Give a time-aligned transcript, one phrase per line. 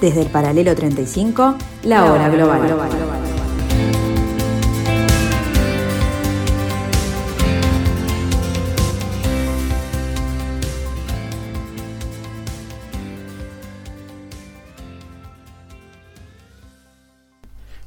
[0.00, 2.62] Desde el paralelo 35, la hora global.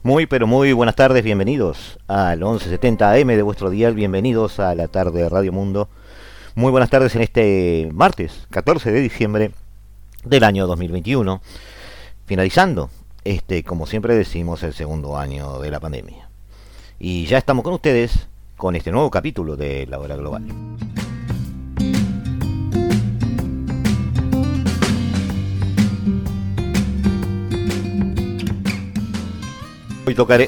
[0.03, 4.88] Muy, pero muy buenas tardes, bienvenidos al 1170 AM de vuestro dial, bienvenidos a la
[4.88, 5.89] tarde de Radio Mundo.
[6.53, 9.52] Muy buenas tardes en este martes 14 de diciembre
[10.23, 11.41] del año 2021,
[12.25, 12.89] finalizando
[13.23, 16.29] este, como siempre decimos, el segundo año de la pandemia.
[16.99, 18.27] Y ya estamos con ustedes
[18.57, 20.43] con este nuevo capítulo de La Hora Global.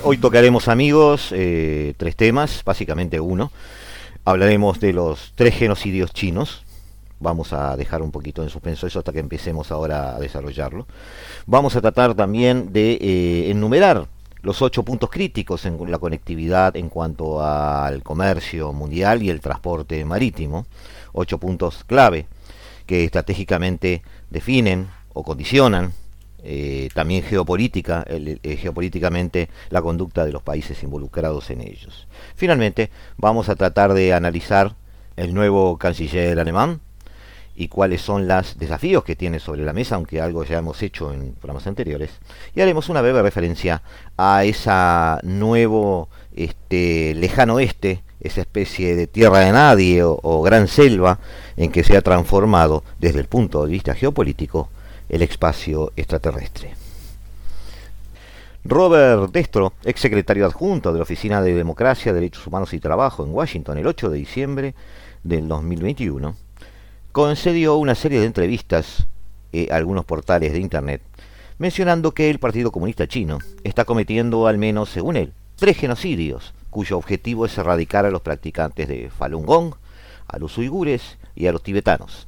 [0.04, 3.54] Hoy, tocaremos amigos eh, tres temas, básicamente uno.
[4.26, 6.65] Hablaremos de los tres genocidios chinos.
[7.26, 10.86] Vamos a dejar un poquito en suspenso eso hasta que empecemos ahora a desarrollarlo.
[11.48, 14.08] Vamos a tratar también de eh, enumerar
[14.44, 20.06] los ocho puntos críticos en la conectividad en cuanto al comercio mundial y el transporte
[20.06, 20.68] marítimo.
[21.14, 22.28] Ocho puntos clave
[22.86, 25.94] que estratégicamente definen o condicionan
[26.44, 32.08] eh, también geopolítica, eh, geopolíticamente la conducta de los países involucrados en ellos.
[32.36, 34.76] Finalmente, vamos a tratar de analizar
[35.16, 36.82] el nuevo canciller alemán
[37.56, 41.14] y cuáles son los desafíos que tiene sobre la mesa, aunque algo ya hemos hecho
[41.14, 42.12] en programas anteriores.
[42.56, 43.82] Y haremos una breve referencia
[44.18, 51.20] a esa nuevo este, lejano oeste, esa especie de tierra de nadie o gran selva
[51.58, 54.70] en que se ha transformado desde el punto de vista geopolítico
[55.10, 56.74] el espacio extraterrestre.
[58.68, 63.32] Robert Destro, ex secretario adjunto de la Oficina de Democracia, Derechos Humanos y Trabajo en
[63.32, 64.74] Washington el 8 de diciembre
[65.24, 66.36] del 2021,
[67.16, 69.08] concedió una serie de entrevistas
[69.54, 71.02] eh, a algunos portales de Internet,
[71.58, 76.98] mencionando que el Partido Comunista Chino está cometiendo al menos, según él, tres genocidios, cuyo
[76.98, 79.76] objetivo es erradicar a los practicantes de Falun Gong,
[80.28, 82.28] a los uigures y a los tibetanos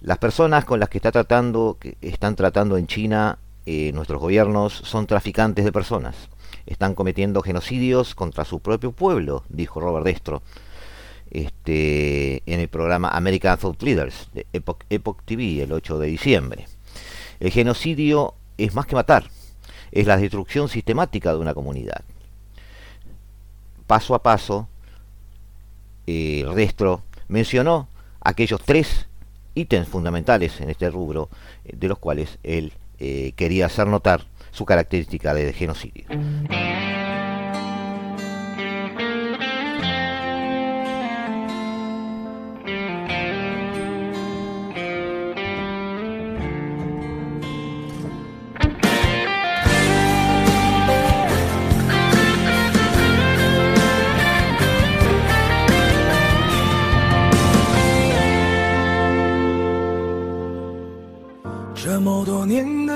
[0.00, 4.72] las personas con las que está tratando, que están tratando en China eh, nuestros gobiernos
[4.72, 6.14] son traficantes de personas.
[6.66, 10.42] Están cometiendo genocidios contra su propio pueblo, dijo Robert Destro
[11.30, 16.66] este, en el programa American Thought Leaders de Epoch, Epoch TV el 8 de diciembre.
[17.40, 19.24] El genocidio es más que matar,
[19.92, 22.02] es la destrucción sistemática de una comunidad.
[23.86, 24.68] Paso a paso,
[26.06, 27.88] eh, Destro mencionó
[28.20, 29.06] aquellos tres
[29.54, 31.28] ítems fundamentales en este rubro,
[31.64, 36.06] eh, de los cuales él eh, quería hacer notar su característica de genocidio.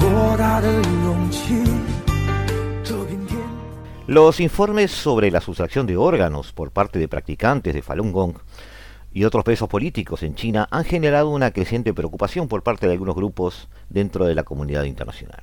[0.00, 1.54] 多大的勇气？
[4.08, 8.34] Los informes sobre la sustracción de órganos por parte de practicantes de Falun Gong
[9.12, 13.16] y otros presos políticos en China han generado una creciente preocupación por parte de algunos
[13.16, 15.42] grupos dentro de la comunidad internacional.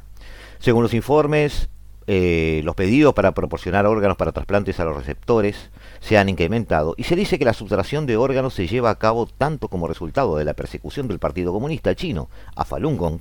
[0.60, 1.68] Según los informes,
[2.08, 7.04] eh, los pedidos para proporcionar órganos para trasplantes a los receptores se han incrementado y
[7.04, 10.46] se dice que la sustracción de órganos se lleva a cabo tanto como resultado de
[10.46, 13.20] la persecución del Partido Comunista Chino a Falun Gong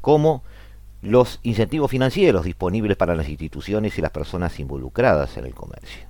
[0.00, 0.44] como
[1.03, 6.07] los incentivos financieros disponibles para las instituciones y las personas involucradas en el comercio.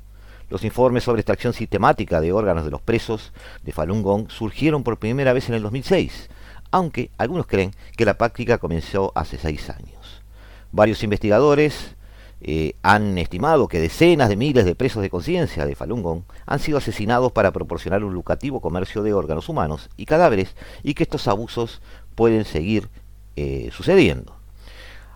[0.49, 4.99] Los informes sobre extracción sistemática de órganos de los presos de Falun Gong surgieron por
[4.99, 6.29] primera vez en el 2006,
[6.69, 10.21] aunque algunos creen que la práctica comenzó hace seis años.
[10.71, 11.95] Varios investigadores
[12.41, 16.59] eh, han estimado que decenas de miles de presos de conciencia de Falun Gong han
[16.59, 21.27] sido asesinados para proporcionar un lucrativo comercio de órganos humanos y cadáveres y que estos
[21.27, 21.81] abusos
[22.13, 22.89] pueden seguir
[23.35, 24.42] eh, sucediendo.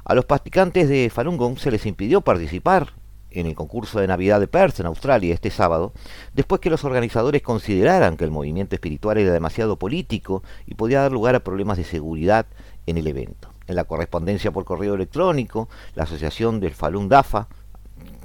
[0.10, 2.94] A los practicantes de Falun Gong se les impidió participar
[3.30, 5.92] en el concurso de Navidad de Perth en Australia este sábado,
[6.34, 11.12] después que los organizadores consideraran que el movimiento espiritual era demasiado político y podía dar
[11.12, 12.46] lugar a problemas de seguridad
[12.86, 13.50] en el evento.
[13.68, 17.50] en la correspondencia por correo electrónico, la asociación del Falun Dafa,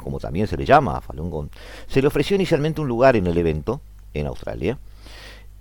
[0.01, 1.49] como también se le llama a Falun Gong,
[1.89, 3.81] se le ofreció inicialmente un lugar en el evento,
[4.15, 4.79] en Australia,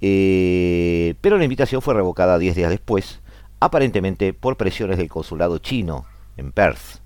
[0.02, 3.22] eh, pero la invitación fue revocada 10 días después,
[3.60, 6.11] aparentemente por presiones del consulado chino
[6.42, 7.00] en Perth.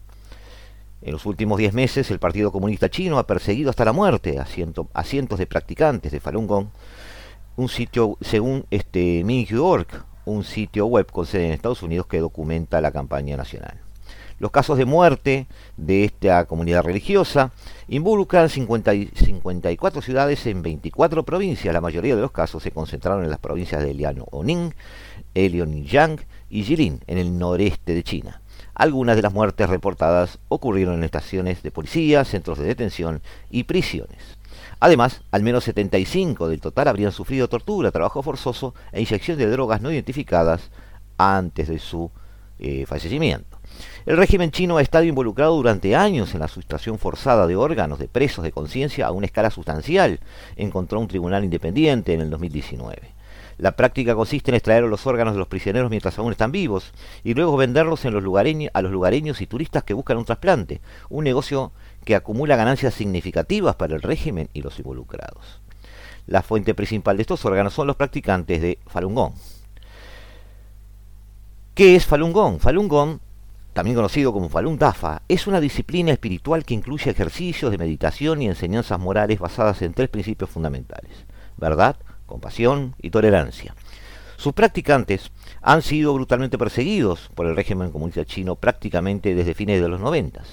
[1.01, 4.45] En los últimos 10 meses, el Partido Comunista Chino ha perseguido hasta la muerte a,
[4.45, 6.67] cientos de practicantes de Falun Gong,
[7.57, 9.87] un sitio, según este Minju.org,
[10.25, 13.79] un sitio web con sede en Estados Unidos que documenta la campaña nacional.
[14.39, 15.47] Los casos de muerte
[15.77, 17.51] de esta comunidad religiosa
[17.87, 21.73] involucran 54 ciudades en 24 provincias.
[21.73, 24.73] La mayoría de los casos se concentraron en las provincias de Liaoning,
[25.33, 28.41] Liaoning y Jilin, en el noreste de China.
[28.75, 34.37] Algunas de las muertes reportadas ocurrieron en estaciones de policía, centros de detención y prisiones.
[34.81, 39.81] Además, al menos 75 del total habrían sufrido tortura, trabajo forzoso e inyección de drogas
[39.81, 40.69] no identificadas
[41.17, 42.11] antes de su
[42.59, 43.59] eh, fallecimiento.
[44.05, 48.07] El régimen chino ha estado involucrado durante años en la sustracción forzada de órganos de
[48.07, 50.19] presos de conciencia a una escala sustancial,
[50.55, 53.15] encontró un tribunal independiente en el 2019.
[53.57, 56.91] La práctica consiste en extraer los órganos de los prisioneros mientras aún están vivos
[57.23, 60.81] y luego venderlos en los lugareños, a los lugareños y turistas que buscan un trasplante,
[61.09, 61.71] un negocio
[62.03, 65.61] que acumula ganancias significativas para el régimen y los involucrados.
[66.27, 69.33] La fuente principal de estos órganos son los practicantes de Falun Gong.
[71.75, 72.59] ¿Qué es Falun Gong?
[72.59, 73.19] Falun Gong,
[73.73, 78.47] también conocido como Falun Dafa, es una disciplina espiritual que incluye ejercicios de meditación y
[78.47, 81.11] enseñanzas morales basadas en tres principios fundamentales:
[81.57, 83.75] verdad, compasión y tolerancia.
[84.37, 85.31] Sus practicantes
[85.61, 90.47] han sido brutalmente perseguidos por el régimen comunista chino prácticamente desde fines de los noventas.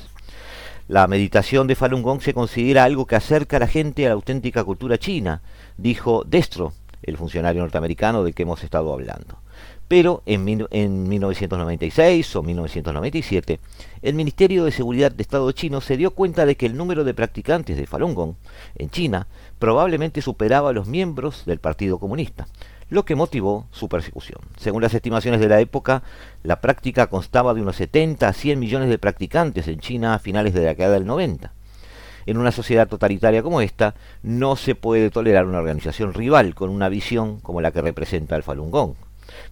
[0.89, 4.15] La meditación de Falun Gong se considera algo que acerca a la gente a la
[4.15, 5.43] auténtica cultura china,
[5.77, 6.73] dijo Destro,
[7.03, 9.39] el funcionario norteamericano del que hemos estado hablando.
[9.93, 13.61] Pero en, 1996 o 1997,
[14.00, 17.12] el Ministerio de Seguridad de Estado chino se dio cuenta de que el número de
[17.12, 18.33] practicantes de Falun Gong
[18.77, 19.27] en China
[19.59, 22.49] probablemente superaba a los miembros del Partido Comunista,
[22.89, 24.41] lo que motivó su persecución.
[24.56, 26.03] Según las estimaciones de la época,
[26.43, 30.55] la práctica constaba de unos 70 a 100 millones de practicantes en China a finales
[30.55, 31.53] de la década del 90.
[32.25, 36.89] En una sociedad totalitaria como esta, no se puede tolerar una organización rival con una
[36.89, 38.94] visión como la que representa el Falun Gong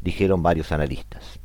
[0.00, 1.40] dijeron varios analistas.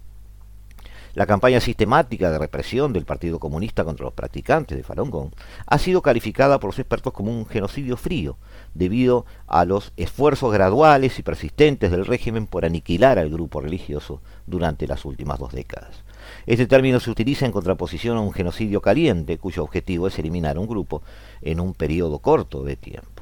[1.15, 5.31] La campaña sistemática de represión del Partido Comunista contra los practicantes de Falun Gong
[5.65, 8.35] ha sido calificada por los expertos como un genocidio frío,
[8.73, 14.87] debido a los esfuerzos graduales y persistentes del régimen por aniquilar al grupo religioso durante
[14.87, 16.03] las últimas dos décadas.
[16.47, 20.67] Este término se utiliza en contraposición a un genocidio caliente, cuyo objetivo es eliminar un
[20.67, 21.01] grupo
[21.41, 23.14] en un periodo corto de tiempo.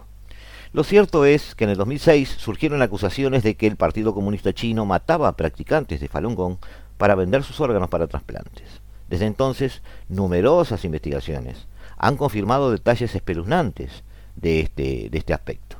[0.74, 4.88] Lo cierto es que en el 2006 surgieron acusaciones de que el Partido Comunista Chino
[4.88, 6.58] mataba a practicantes de Falun Gong
[6.98, 8.82] para vender sus órganos para trasplantes.
[9.08, 11.68] Desde entonces, numerosas investigaciones
[12.00, 14.04] han confirmado detalles espeluznantes
[14.36, 15.78] de este, de este aspecto.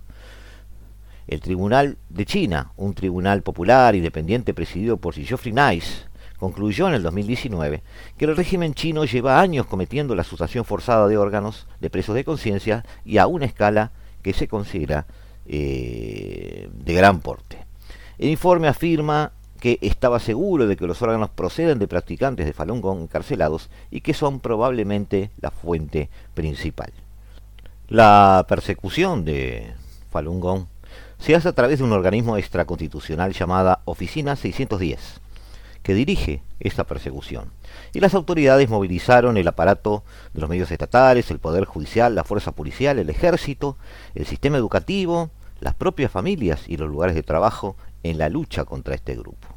[1.26, 6.04] El Tribunal de China, un tribunal popular independiente presidido por Geoffrey Nice,
[6.38, 7.82] concluyó en el 2019
[8.16, 12.24] que el régimen chino lleva años cometiendo la sustracción forzada de órganos de presos de
[12.24, 13.92] conciencia y a una escala
[14.24, 15.06] que se considera
[15.46, 17.66] eh, de gran porte.
[18.18, 22.82] El informe afirma que estaba seguro de que los órganos proceden de practicantes de Falun
[22.82, 26.92] Gong encarcelados y que son probablemente la fuente principal.
[27.88, 29.74] La persecución de
[30.10, 30.66] Falun Gong
[31.18, 35.22] se hace a través de un organismo extraconstitucional llamada Oficina 610,
[35.84, 37.52] que dirige esta persecución.
[37.94, 42.54] Y las autoridades movilizaron el aparato de los medios estatales, el Poder Judicial, la Fuerza
[42.54, 43.78] Policial, el Ejército,
[44.16, 48.96] el sistema educativo, las propias familias y los lugares de trabajo en la lucha contra
[48.96, 49.48] este grupo.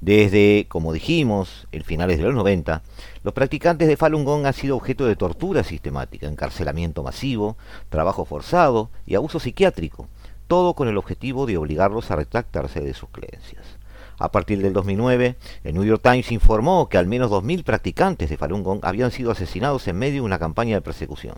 [0.00, 2.82] Desde, como dijimos, el finales de los 90,
[3.24, 7.56] los practicantes de Falun Gong han sido objeto de tortura sistemática, encarcelamiento masivo,
[7.88, 10.08] trabajo forzado y abuso psiquiátrico,
[10.46, 13.77] todo con el objetivo de obligarlos a retractarse de sus creencias.
[14.18, 18.36] A partir del 2009, el New York Times informó que al menos 2.000 practicantes de
[18.36, 21.36] Falun Gong habían sido asesinados en medio de una campaña de persecución.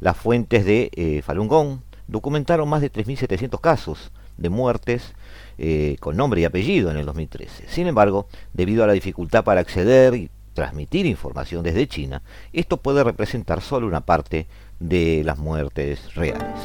[0.00, 5.14] Las fuentes de eh, Falun Gong documentaron más de 3.700 casos de muertes
[5.58, 7.64] eh, con nombre y apellido en el 2013.
[7.68, 13.04] Sin embargo, debido a la dificultad para acceder y transmitir información desde China, esto puede
[13.04, 14.46] representar solo una parte
[14.80, 16.58] de las muertes reales.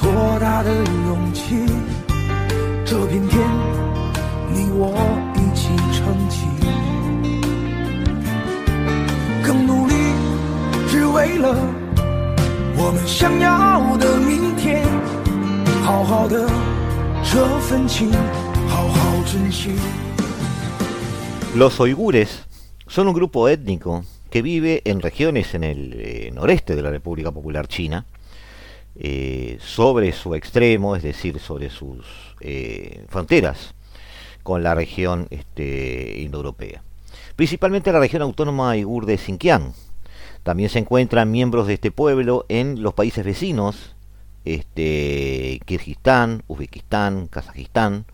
[0.00, 1.66] 多大的勇气？
[2.84, 3.40] 这片天，
[4.52, 4.94] 你我
[5.34, 6.46] 一起撑起。
[9.44, 9.94] 更努力，
[10.88, 11.54] 只为了
[12.76, 14.86] 我们想要的明天。
[15.82, 16.48] 好好的
[17.24, 18.12] 这份情
[18.68, 19.70] 好好珍惜。
[21.56, 22.28] Los oigures
[22.86, 27.30] son un grupo étnico que vive en regiones en el eh, noreste de la República
[27.30, 28.04] Popular China,
[29.00, 32.04] eh, sobre su extremo, es decir, sobre sus
[32.40, 33.74] eh, fronteras
[34.42, 36.82] con la región este, indoeuropea.
[37.36, 39.72] Principalmente la región autónoma uigur de Xinjiang.
[40.42, 43.94] También se encuentran miembros de este pueblo en los países vecinos,
[44.44, 48.04] este, Kirguistán, Uzbekistán, Kazajistán.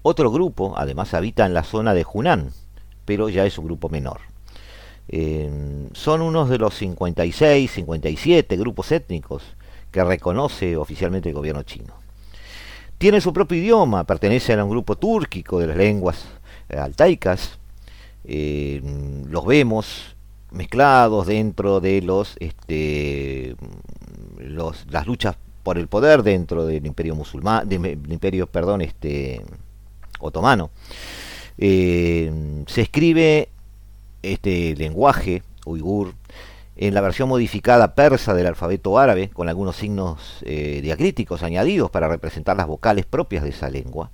[0.00, 2.52] Otro grupo, además, habita en la zona de Hunan,
[3.04, 4.20] pero ya es un grupo menor.
[5.08, 9.42] Eh, son unos de los 56, 57 grupos étnicos
[9.92, 11.94] que reconoce oficialmente el gobierno chino.
[12.98, 16.24] Tiene su propio idioma, pertenece a un grupo túrquico de las lenguas
[16.68, 17.58] eh, altaicas.
[18.24, 18.80] Eh,
[19.28, 20.16] los vemos
[20.50, 23.54] mezclados dentro de los, este,
[24.38, 29.44] los, las luchas por el poder dentro del imperio musulmán, del imperio, perdón, este,
[30.20, 30.70] otomano.
[31.58, 33.48] Eh, se escribe
[34.22, 36.14] este lenguaje uigur
[36.76, 42.08] en la versión modificada persa del alfabeto árabe, con algunos signos eh, diacríticos añadidos para
[42.08, 44.10] representar las vocales propias de esa lengua,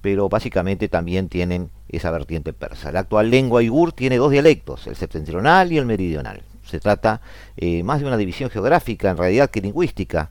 [0.00, 2.92] pero básicamente también tienen esa vertiente persa.
[2.92, 6.42] La actual lengua uigur tiene dos dialectos, el septentrional y el meridional.
[6.64, 7.20] Se trata
[7.56, 10.30] eh, más de una división geográfica en realidad que lingüística,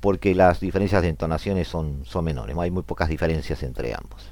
[0.00, 4.30] porque las diferencias de entonaciones son, son menores, hay muy pocas diferencias entre ambos.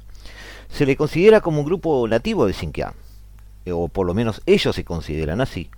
[0.69, 2.93] Se le considera como un grupo nativo de Xinjiang,
[3.71, 5.69] o por lo menos ellos se consideran así.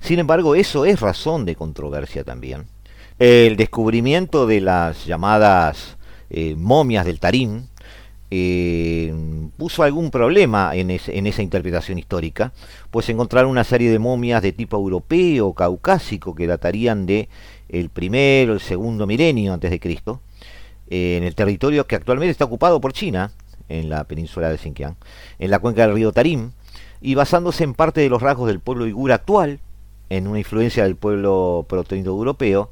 [0.00, 2.66] Sin embargo, eso es razón de controversia también.
[3.18, 5.98] El descubrimiento de las llamadas
[6.30, 7.66] eh, momias del Tarim
[8.30, 9.12] eh,
[9.56, 12.52] puso algún problema en, es, en, esa interpretación histórica,
[12.90, 17.28] pues encontraron una serie de momias de tipo europeo, caucásico, que datarían de
[17.68, 20.20] el primero, el segundo milenio antes de Cristo,
[20.88, 23.32] eh, en el territorio que actualmente está ocupado por China,
[23.68, 24.96] en la península de Xinjiang,
[25.38, 26.52] en la cuenca del río Tarim,
[27.00, 29.60] y basándose en parte de los rasgos del pueblo uigur actual,
[30.08, 32.70] en una influencia del pueblo protoindoeuropeo,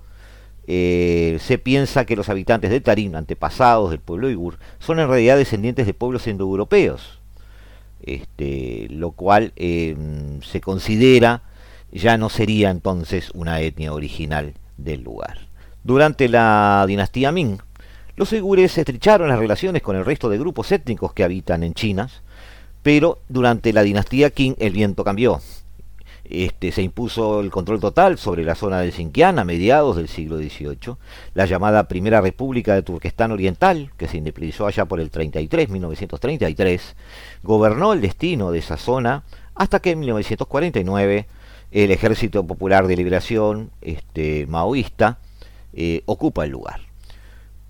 [0.66, 5.38] eh, se piensa que los habitantes de Tarim, antepasados del pueblo uigur, son en realidad
[5.38, 7.20] descendientes de pueblos indoeuropeos,
[8.02, 9.97] este, lo cual eh,
[10.42, 11.42] se considera
[11.90, 15.38] ya no sería entonces una etnia original del lugar.
[15.85, 17.58] Durante la dinastía Ming,
[18.16, 22.11] los uigures estrecharon las relaciones con el resto de grupos étnicos que habitan en China,
[22.88, 25.42] pero durante la dinastía Qing el viento cambió.
[26.25, 30.38] Este, se impuso el control total sobre la zona de Xinjiang a mediados del siglo
[30.38, 30.97] XVIII.
[31.35, 36.97] La llamada Primera República de Turquestán Oriental, que se independizó allá por el 33, 1933,
[37.42, 39.23] gobernó el destino de esa zona
[39.54, 41.26] hasta que en 1949
[41.73, 45.18] el Ejército Popular de Liberación este, maoísta
[45.75, 46.80] eh, ocupa el lugar.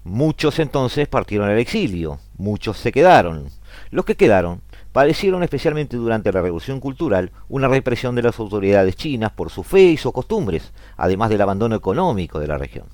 [0.05, 3.49] Muchos entonces partieron al exilio, muchos se quedaron.
[3.91, 4.63] Los que quedaron
[4.99, 9.83] padecieron especialmente durante la Revolución Cultural una represión de las autoridades chinas por su fe
[9.83, 12.87] y sus costumbres, además del abandono económico de la región.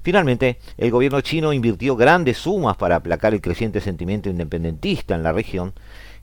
[0.00, 5.34] Finalmente, el gobierno chino invirtió grandes sumas para aplacar el creciente sentimiento independentista en la
[5.34, 5.74] región,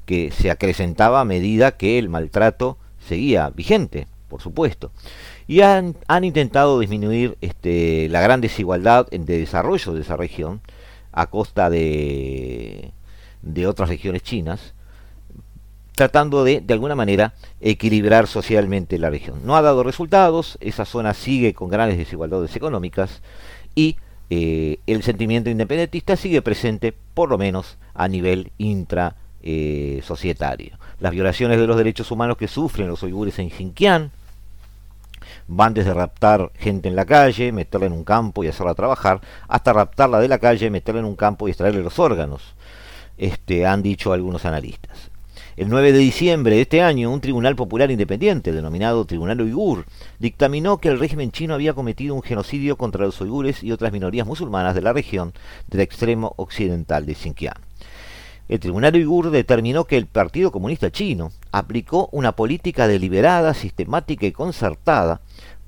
[0.07, 4.91] que se acrecentaba a medida que el maltrato seguía vigente, por supuesto.
[5.45, 10.61] Y han, intentado disminuir este, la gran desigualdad de desarrollo de esa región
[11.11, 12.91] a costa de
[13.67, 14.73] otras regiones chinas,
[15.95, 19.41] tratando de, de alguna manera, equilibrar socialmente la región.
[19.45, 23.21] No ha dado resultados, esa zona sigue con grandes desigualdades económicas
[23.75, 23.97] y
[24.33, 30.77] eh, el sentimiento independentista sigue presente, por lo menos a nivel intra eh, societario.
[31.01, 34.09] Las violaciones de los derechos humanos que sufren los uigures en Xinjiang
[35.49, 39.19] van desde raptar gente en la calle, meterla en un campo y hacerla trabajar,
[39.49, 42.55] hasta raptarla de la calle, meterla en un campo y extraerle los órganos,
[43.17, 45.10] este, han dicho algunos analistas.
[45.57, 49.85] El 9 de diciembre de este año, un tribunal popular independiente, denominado Tribunal Uigur,
[50.17, 54.25] dictaminó que el régimen chino había cometido un genocidio contra los uigures y otras minorías
[54.25, 55.33] musulmanas de la región
[55.67, 57.59] del extremo occidental de Xinjiang.
[58.47, 64.31] El Tribunal Uigur determinó que el Partido Comunista Chino aplicó una política deliberada, sistemática y
[64.31, 65.19] concertada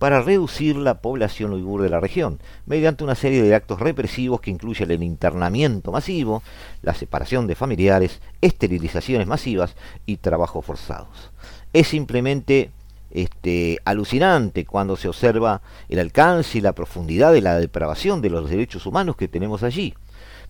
[0.03, 4.51] para reducir la población uigur de la región, mediante una serie de actos represivos que
[4.51, 6.43] incluyen el internamiento masivo,
[6.81, 11.31] la separación de familiares, esterilizaciones masivas y trabajos forzados.
[11.71, 12.71] Es simplemente
[13.11, 18.49] este, alucinante cuando se observa el alcance y la profundidad de la depravación de los
[18.49, 19.93] derechos humanos que tenemos allí.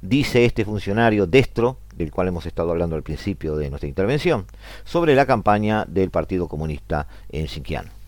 [0.02, 4.48] Dice este funcionario destro, del cual hemos estado hablando al principio de nuestra intervención,
[4.84, 8.03] sobre la campaña del Partido Comunista en Xinjiang.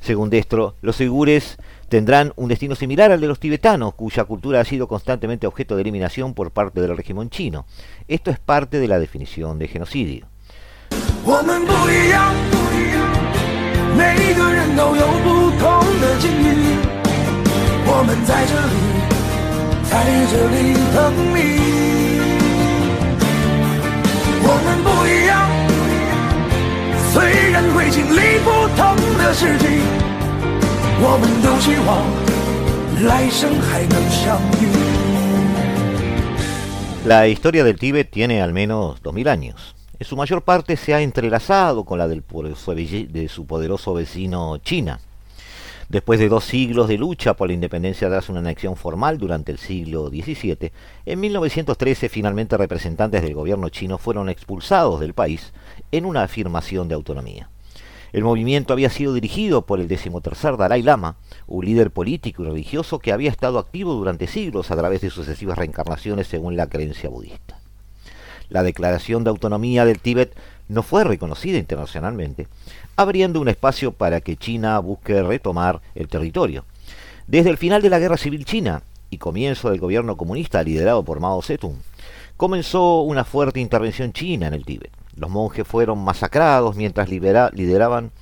[0.00, 1.56] Según Destro, los uigures
[1.88, 5.82] tendrán un destino similar al de los tibetanos, cuya cultura ha sido constantemente objeto de
[5.82, 7.66] eliminación por parte del régimen chino.
[8.06, 10.26] Esto es parte de la definición de genocidio.
[37.04, 39.74] La historia del Tíbet tiene al menos 2000 años.
[39.98, 45.00] En su mayor parte se ha entrelazado con la del, de su poderoso vecino China.
[45.88, 49.58] Después de dos siglos de lucha por la independencia tras una anexión formal durante el
[49.58, 50.70] siglo XVII,
[51.06, 55.52] en 1913 finalmente representantes del gobierno chino fueron expulsados del país
[55.92, 57.48] en una afirmación de autonomía.
[58.12, 61.16] El movimiento había sido dirigido por el decimotercer Dalai Lama,
[61.46, 65.58] un líder político y religioso que había estado activo durante siglos a través de sucesivas
[65.58, 67.58] reencarnaciones según la creencia budista.
[68.48, 70.34] La declaración de autonomía del Tíbet
[70.68, 72.48] no fue reconocida internacionalmente,
[72.96, 76.64] abriendo un espacio para que China busque retomar el territorio.
[77.26, 81.20] Desde el final de la Guerra Civil China y comienzo del gobierno comunista liderado por
[81.20, 81.76] Mao Zedong,
[82.38, 84.97] comenzó una fuerte intervención china en el Tíbet.
[85.18, 88.12] Los monjes fueron masacrados mientras lideraban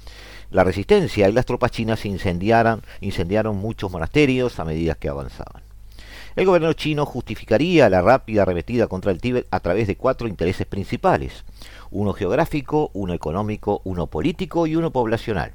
[0.51, 5.63] la resistencia y las tropas chinas incendiaron, incendiaron muchos monasterios a medida que avanzaban.
[6.37, 10.67] El gobierno chino justificaría la rápida arremetida contra el Tíbet a través de cuatro intereses
[10.67, 11.45] principales,
[11.91, 15.53] uno geográfico, uno económico, uno político y uno poblacional.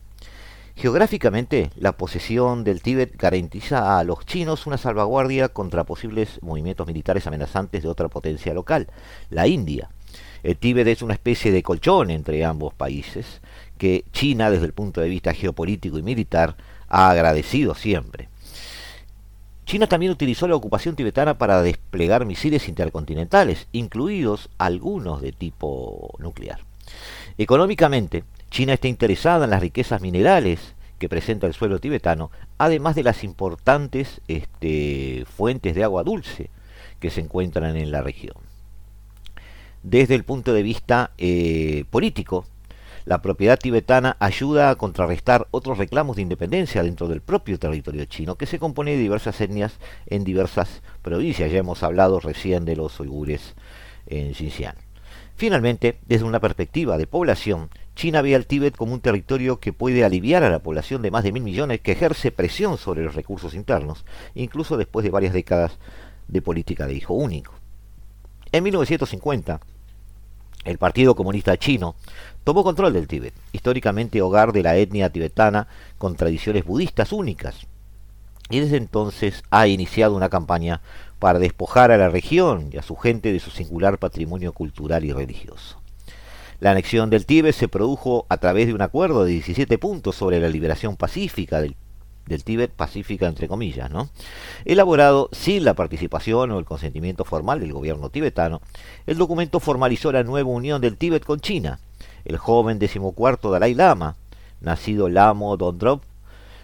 [0.76, 7.28] Geográficamente, la posesión del Tíbet garantiza a los chinos una salvaguardia contra posibles movimientos militares
[7.28, 8.88] amenazantes de otra potencia local,
[9.30, 9.90] la India,
[10.60, 13.42] Tíbet es una especie de colchón entre ambos países
[13.78, 16.56] que China, desde el punto de vista geopolítico y militar,
[16.88, 18.30] ha agradecido siempre.
[19.66, 26.60] China también utilizó la ocupación tibetana para desplegar misiles intercontinentales, incluidos algunos de tipo nuclear.
[27.38, 33.04] Económicamente, China está interesada en las riquezas minerales que presenta el suelo tibetano, además de
[33.04, 36.50] las importantes este, fuentes de agua dulce
[37.00, 38.51] que se encuentran en la región
[39.84, 42.46] desde el punto de vista eh, político.
[43.04, 48.36] La propiedad tibetana ayuda a contrarrestar otros reclamos de independencia dentro del propio territorio chino,
[48.36, 51.52] que se compone de diversas etnias en diversas provincias.
[51.52, 53.56] Ya hemos hablado recién de los uigures
[54.06, 54.76] en Xinjiang.
[55.36, 60.04] Finalmente, desde una perspectiva de población, China ve al Tíbet como un territorio que puede
[60.04, 63.56] aliviar a la población de más de mil millones que ejerce presión sobre los recursos
[63.56, 65.80] internos, incluso después de varias décadas
[66.28, 67.61] de política de hijo único.
[68.54, 69.62] En 1950,
[70.66, 71.96] el Partido Comunista Chino
[72.44, 77.68] tomó control del Tíbet, históricamente hogar de la etnia tibetana con tradiciones budistas únicas,
[78.50, 80.82] y desde entonces ha iniciado una campaña
[81.18, 85.14] para despojar a la región y a su gente de su singular patrimonio cultural y
[85.14, 85.80] religioso.
[86.60, 90.42] La anexión del Tíbet se produjo a través de un acuerdo de 17 puntos sobre
[90.42, 91.78] la liberación pacífica del,
[92.32, 94.10] del Tíbet, pacífica entre comillas, ¿no?
[94.66, 98.62] elaborado sin la participación o el consentimiento formal del gobierno tibetano,
[99.06, 101.80] el documento formalizó la nueva unión del Tíbet con China.
[102.26, 104.16] El joven decimocuarto Dalai Lama,
[104.60, 106.04] nacido Lamo Dondrop,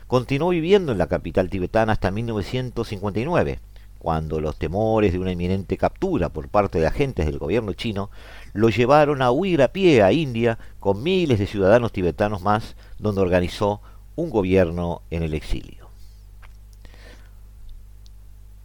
[0.08, 3.60] continuó viviendo en la capital tibetana hasta 1959,
[4.00, 8.10] cuando los temores de una inminente captura por parte de agentes del gobierno chino
[8.54, 13.22] lo llevaron a huir a pie a India con miles de ciudadanos tibetanos más, donde
[13.22, 13.82] organizó
[14.18, 15.90] un gobierno en el exilio.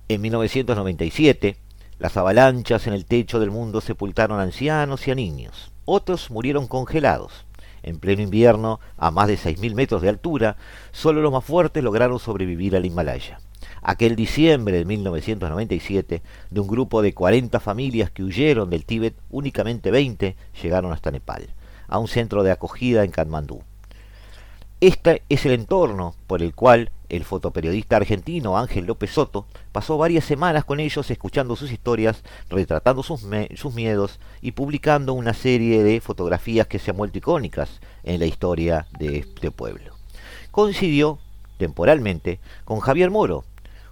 [0.09, 1.57] En 1997,
[1.99, 5.71] las avalanchas en el techo del mundo sepultaron a ancianos y a niños.
[5.85, 7.45] Otros murieron congelados.
[7.83, 10.57] En pleno invierno, a más de 6.000 metros de altura,
[10.91, 13.39] solo los más fuertes lograron sobrevivir al Himalaya.
[13.83, 19.91] Aquel diciembre de 1997, de un grupo de 40 familias que huyeron del Tíbet, únicamente
[19.91, 21.51] 20 llegaron hasta Nepal,
[21.89, 23.63] a un centro de acogida en Katmandú.
[24.83, 30.25] Este es el entorno por el cual el fotoperiodista argentino Ángel López Soto pasó varias
[30.25, 36.67] semanas con ellos escuchando sus historias, retratando sus, miedos y publicando una serie de fotografías
[36.67, 39.95] que se han vuelto icónicas en la historia de este pueblo.
[40.51, 41.21] Coincidió
[41.59, 43.45] temporalmente con Javier Moro,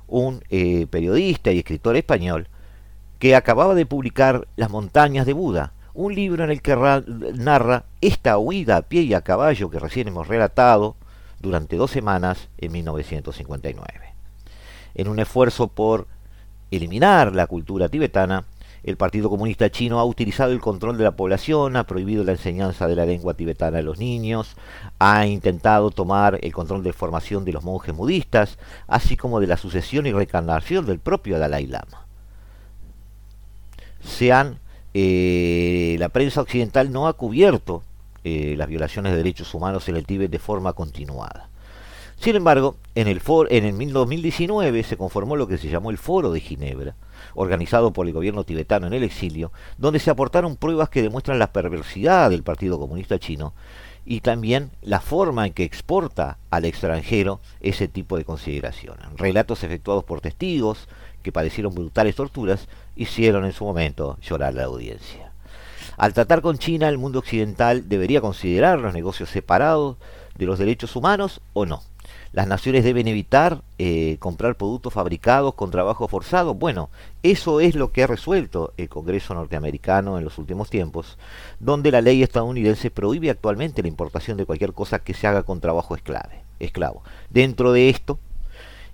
[0.09, 2.49] un eh, periodista y escritor español
[3.21, 6.77] que acababa de publicar Las montañas de Buda, un libro en el que
[7.35, 10.97] narra esta huida a pie y a caballo que recién hemos relatado
[11.41, 14.15] durante dos semanas en 1959.
[14.95, 16.07] En un esfuerzo por
[16.71, 18.45] eliminar la cultura tibetana,
[18.83, 22.87] el Partido Comunista Chino ha utilizado el control de la población, ha prohibido la enseñanza
[22.87, 24.57] de la lengua tibetana a los niños,
[24.99, 29.59] ha intentado tomar el control de formación de los monjes budistas, así como de la
[29.59, 32.07] sucesión y reencarnación del propio Dalai Lama.
[34.03, 34.59] Se han,
[34.95, 37.83] eh, la prensa occidental no ha cubierto
[38.25, 41.49] eh, las violaciones de derechos humanos en el Tíbet de forma continuada.
[42.21, 46.33] Sin embargo, en el, en el 2019 se conformó lo que se llamó el Foro
[46.33, 46.95] de Ginebra,
[47.35, 51.53] organizado por el gobierno tibetano en el exilio, donde se aportaron pruebas que demuestran la
[51.53, 53.55] perversidad del Partido Comunista Chino
[54.05, 59.07] y también la forma en que exporta al extranjero ese tipo de consideraciones.
[59.17, 60.89] Relatos efectuados por testigos
[61.23, 62.69] que padecieron brutales torturas
[63.01, 65.33] hicieron en su momento llorar la audiencia.
[65.97, 69.97] Al tratar con China, el mundo occidental debería considerar los negocios separados
[70.37, 71.83] de los derechos humanos o no
[72.33, 76.55] las naciones deben evitar eh, comprar productos fabricados con trabajo forzado.
[76.55, 76.89] Bueno,
[77.25, 81.19] eso es lo que ha resuelto el Congreso norteamericano en los últimos tiempos,
[81.59, 85.61] donde la ley estadounidense prohíbe actualmente la importación de cualquier cosa que se haga con
[85.61, 87.03] trabajo esclavo.
[87.31, 88.21] Dentro de esto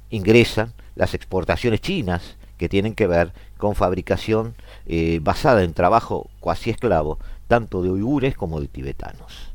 [0.08, 4.54] ingresan las exportaciones chinas que tienen que ver con fabricación
[4.86, 9.50] eh, basada en trabajo cuasi esclavo, tanto de uigures como de tibetanos.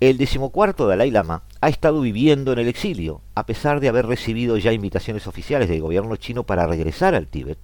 [0.00, 4.56] El decimocuarto Dalai Lama ha estado viviendo en el exilio, a pesar de haber recibido
[4.56, 7.58] ya invitaciones oficiales del gobierno chino para regresar al Tíbet,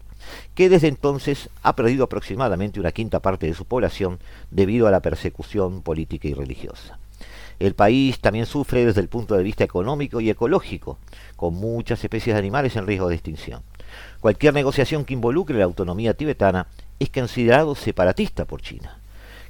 [0.57, 4.19] que desde entonces ha perdido aproximadamente una quinta parte de su población
[4.51, 6.99] debido a la persecución política y religiosa.
[7.59, 10.99] El país también sufre desde el punto de vista económico y ecológico,
[11.37, 13.63] con muchas especies de animales en riesgo de extinción.
[14.21, 16.67] Cualquier negociación que involucre la autonomía tibetana
[16.99, 18.99] es considerado separatista por China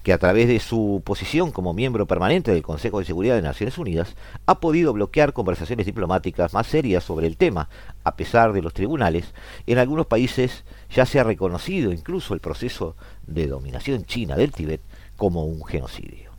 [0.04, 3.78] que a través de su posición como miembro permanente del Consejo de Seguridad de Naciones
[3.78, 4.14] Unidas
[4.44, 7.70] ha podido bloquear conversaciones diplomáticas más serias sobre el tema,
[8.04, 9.32] a pesar de los tribunales,
[9.66, 14.82] en algunos países ya se ha reconocido incluso el proceso de dominación china del Tíbet
[15.16, 16.33] como un genocidio.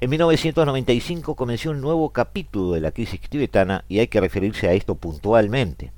[0.00, 4.72] En 1995 comenzó un nuevo capítulo de la crisis tibetana y hay que referirse a
[4.72, 5.90] esto puntualmente.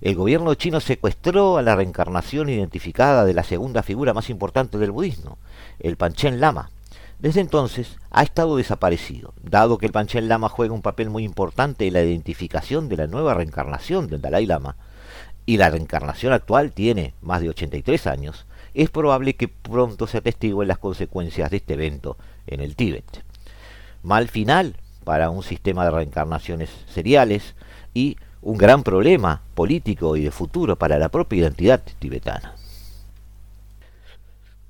[0.00, 4.92] El gobierno chino secuestró a la reencarnación identificada de la segunda figura más importante del
[4.92, 5.38] budismo,
[5.80, 6.70] el Panchen Lama.
[7.18, 11.88] Desde entonces ha estado desaparecido, dado que el Panchen Lama juega un papel muy importante
[11.88, 14.76] en la identificación de la nueva reencarnación del Dalai Lama,
[15.46, 20.68] y la reencarnación actual tiene más de 83 años, es probable que pronto se atestiguen
[20.68, 23.24] las consecuencias de este evento en el Tíbet.
[24.02, 27.54] Mal final para un sistema de reencarnaciones seriales
[27.94, 32.54] y un gran problema político y de futuro para la propia identidad tibetana.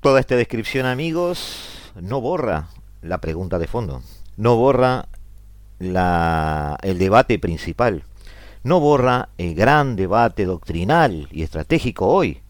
[0.01, 2.69] Toda esta descripción, amigos, no borra
[3.03, 4.03] la pregunta de fondo,
[4.37, 5.09] no borra
[5.79, 8.05] el debate principal,
[8.63, 12.41] no borra el gran debate doctrinal y estratégico hoy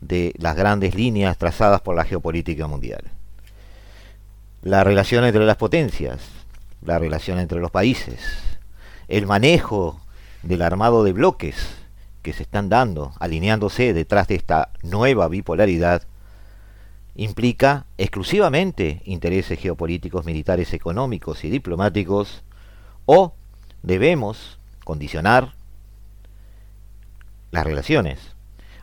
[0.00, 3.04] de las grandes líneas trazadas por la geopolítica mundial.
[4.62, 6.20] La relación entre las potencias,
[6.82, 8.20] la relación entre los países,
[9.08, 10.00] el manejo
[10.44, 11.56] del armado de bloques
[12.22, 16.02] que se están dando, alineándose detrás de esta nueva bipolaridad,
[17.16, 22.44] implica exclusivamente intereses geopolíticos, militares, económicos y diplomáticos,
[23.04, 23.34] o
[23.82, 25.54] debemos condicionar
[27.50, 28.20] las relaciones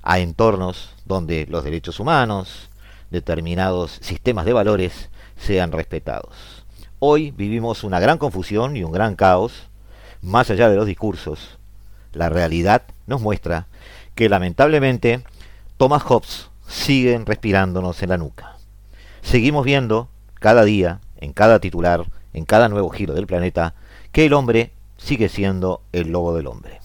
[0.04, 2.70] a entornos donde los derechos humanos,
[3.12, 5.10] determinados sistemas de valores
[5.40, 6.66] sean respetados.
[7.00, 9.68] Hoy vivimos una gran confusión y un gran caos,
[10.22, 11.58] más allá de los discursos.
[12.14, 13.68] La realidad nos muestra
[14.16, 15.24] que lamentablemente
[15.78, 18.58] Thomas Hobbes siguen respirándonos en la nuca.
[19.22, 23.74] Seguimos viendo cada día, en cada titular, en cada nuevo giro del planeta,
[24.12, 26.80] que el hombre sigue siendo el lobo del hombre.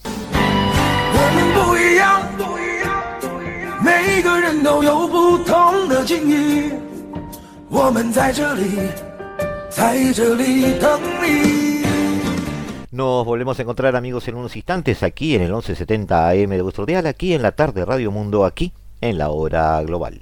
[12.91, 16.85] Nos volvemos a encontrar amigos en unos instantes aquí en el 1170 AM de vuestro
[16.85, 20.21] dial, aquí en la tarde Radio Mundo, aquí en la hora global.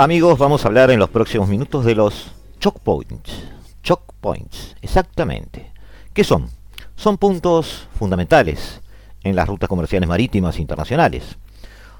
[0.00, 3.44] Amigos, vamos a hablar en los próximos minutos de los choke points.
[3.82, 5.74] Choke points, exactamente.
[6.14, 6.48] ¿Qué son?
[6.96, 8.80] Son puntos fundamentales
[9.22, 11.36] en las rutas comerciales marítimas internacionales.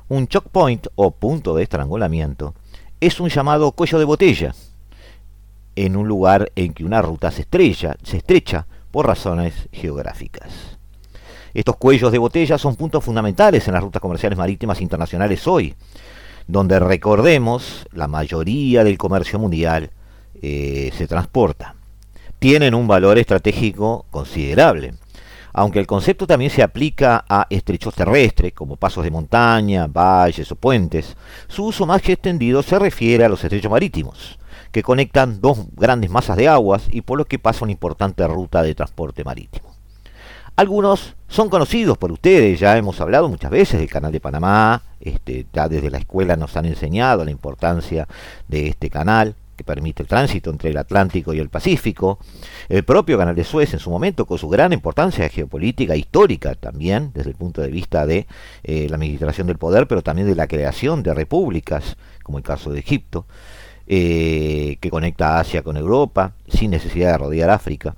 [0.09, 2.55] Un choke point o punto de estrangulamiento
[3.01, 4.55] es un llamado cuello de botella
[5.77, 10.79] en un lugar en que una ruta se, estrella, se estrecha por razones geográficas.
[11.53, 15.77] Estos cuellos de botella son puntos fundamentales en las rutas comerciales marítimas internacionales hoy
[16.51, 19.91] donde recordemos la mayoría del comercio mundial
[20.43, 21.75] eh, se transporta.
[22.39, 24.95] Tienen un valor estratégico considerable,
[25.53, 30.57] aunque el concepto también se aplica a estrechos terrestres, como pasos de montaña, valles o
[30.57, 31.17] puentes,
[31.49, 34.39] su uso más extendido se refiere a los estrechos marítimos,
[34.73, 38.63] que conectan dos grandes masas de aguas y por lo que pasa una importante ruta
[38.63, 39.70] de transporte marítimo.
[40.57, 45.47] Algunos son conocidos por ustedes, ya hemos hablado muchas veces del Canal de Panamá, este,
[45.53, 48.07] ya desde la escuela nos han enseñado la importancia
[48.49, 52.19] de este canal que permite el tránsito entre el Atlántico y el Pacífico,
[52.69, 57.11] el propio Canal de Suez en su momento con su gran importancia geopolítica histórica también
[57.15, 58.27] desde el punto de vista de
[58.63, 62.73] eh, la administración del poder, pero también de la creación de repúblicas, como el caso
[62.73, 63.27] de Egipto,
[63.87, 67.97] eh, que conecta Asia con Europa sin necesidad de rodear África,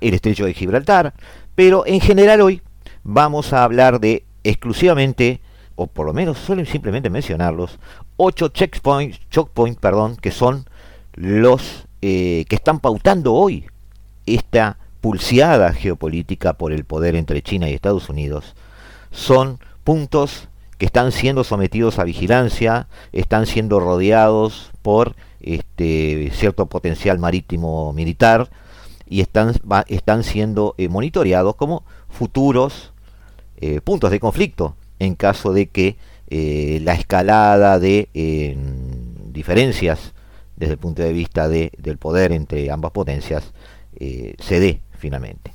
[0.00, 1.14] el estrecho de Gibraltar,
[1.54, 2.62] pero en general hoy
[3.02, 5.40] vamos a hablar de exclusivamente,
[5.76, 7.78] o por lo menos suelen simplemente mencionarlos,
[8.16, 10.66] ocho checkpoints, checkpoint, perdón, que son
[11.14, 13.66] los eh, que están pautando hoy
[14.26, 18.54] esta pulseada geopolítica por el poder entre China y Estados Unidos.
[19.10, 27.18] Son puntos que están siendo sometidos a vigilancia, están siendo rodeados por este cierto potencial
[27.18, 28.50] marítimo militar,
[29.06, 29.54] y están,
[29.88, 32.92] están siendo eh, monitoreados como futuros
[33.56, 35.96] eh, puntos de conflicto en caso de que
[36.28, 38.08] eh, la escalada de
[39.26, 40.14] diferencias
[40.56, 43.52] desde el punto de vista de, del poder entre ambas potencias
[43.96, 45.52] se dé finalmente.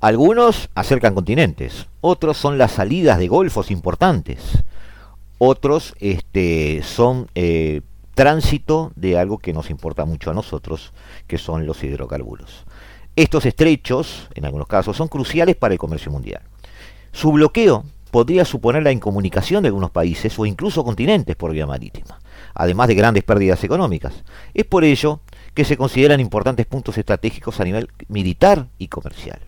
[0.00, 4.64] Algunos acercan continentes, otros son las salidas de golfos importantes,
[5.38, 7.28] otros este, son
[8.18, 10.92] tránsito de algo que nos importa mucho a nosotros,
[11.28, 12.64] que son los hidrocarburos.
[13.14, 16.42] Estos estrechos, en algunos casos, son cruciales para el comercio mundial.
[17.12, 22.18] Su bloqueo podría suponer la incomunicación de algunos países o incluso continentes por vía marítima,
[22.54, 24.24] además de grandes pérdidas económicas.
[24.52, 25.20] Es por ello
[25.54, 29.38] que se consideran importantes puntos estratégicos a nivel militar y comercial.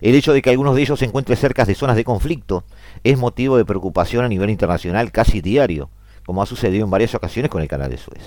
[0.00, 2.64] El hecho de que algunos de ellos se encuentren cerca de zonas de conflicto
[3.04, 5.90] es motivo de preocupación a nivel internacional casi diario,
[6.28, 8.20] como ha sucedido en varias ocasiones con el canal de Suez.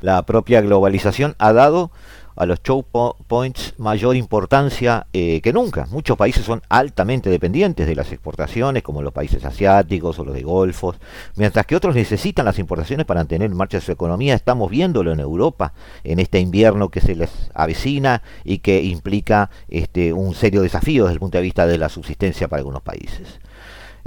[0.00, 1.92] La propia globalización ha dado
[2.34, 2.88] a los choke
[3.28, 5.86] points mayor importancia eh, que nunca.
[5.92, 10.42] Muchos países son altamente dependientes de las exportaciones, como los países asiáticos o los de
[10.42, 10.96] Golfos,
[11.36, 14.34] mientras que otros necesitan las importaciones para mantener en marcha su economía.
[14.34, 20.12] Estamos viéndolo en Europa, en este invierno que se les avecina y que implica este,
[20.12, 23.38] un serio desafío desde el punto de vista de la subsistencia para algunos países.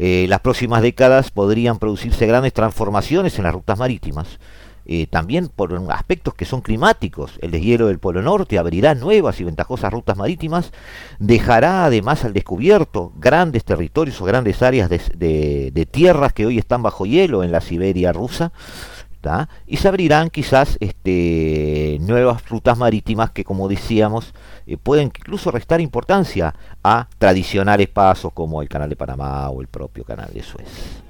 [0.01, 4.39] Eh, las próximas décadas podrían producirse grandes transformaciones en las rutas marítimas
[4.91, 7.37] eh, también por aspectos que son climáticos.
[7.43, 10.71] El deshielo del Polo Norte abrirá nuevas y ventajosas rutas marítimas,
[11.19, 17.05] dejará además al descubierto grandes territorios o grandes áreas de, tierras que hoy están bajo
[17.05, 18.51] hielo en la Siberia rusa.
[19.67, 24.33] Y se abrirán quizás este, nuevas rutas marítimas que, como decíamos,
[24.65, 29.67] eh, pueden incluso restar importancia a tradicionales pasos como el Canal de Panamá o el
[29.67, 31.08] propio Canal de Suez.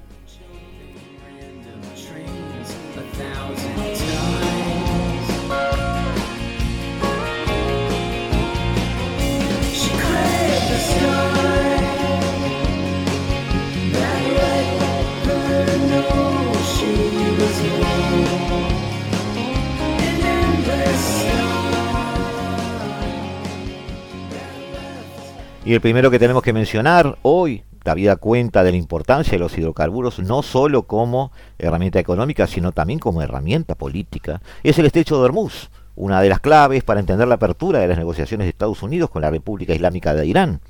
[25.70, 29.56] Y el primero que tenemos que mencionar hoy, da cuenta de la importancia de los
[29.56, 31.30] hidrocarburos no solo como
[31.60, 36.40] herramienta económica, sino también como herramienta política, es el estrecho de Hormuz, una de las
[36.40, 40.12] claves para entender la apertura de las negociaciones de Estados Unidos con la República Islámica
[40.12, 40.60] de Irán.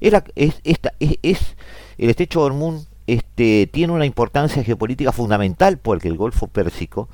[0.00, 1.56] Es, es,
[1.98, 7.08] el estrecho de Hormuz este, tiene una importancia geopolítica fundamental porque el Golfo Pérsico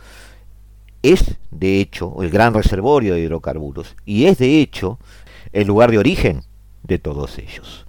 [1.02, 4.98] es, de hecho, el gran reservorio de hidrocarburos y es, de hecho,
[5.54, 6.42] el lugar de origen
[6.82, 7.86] de todos ellos.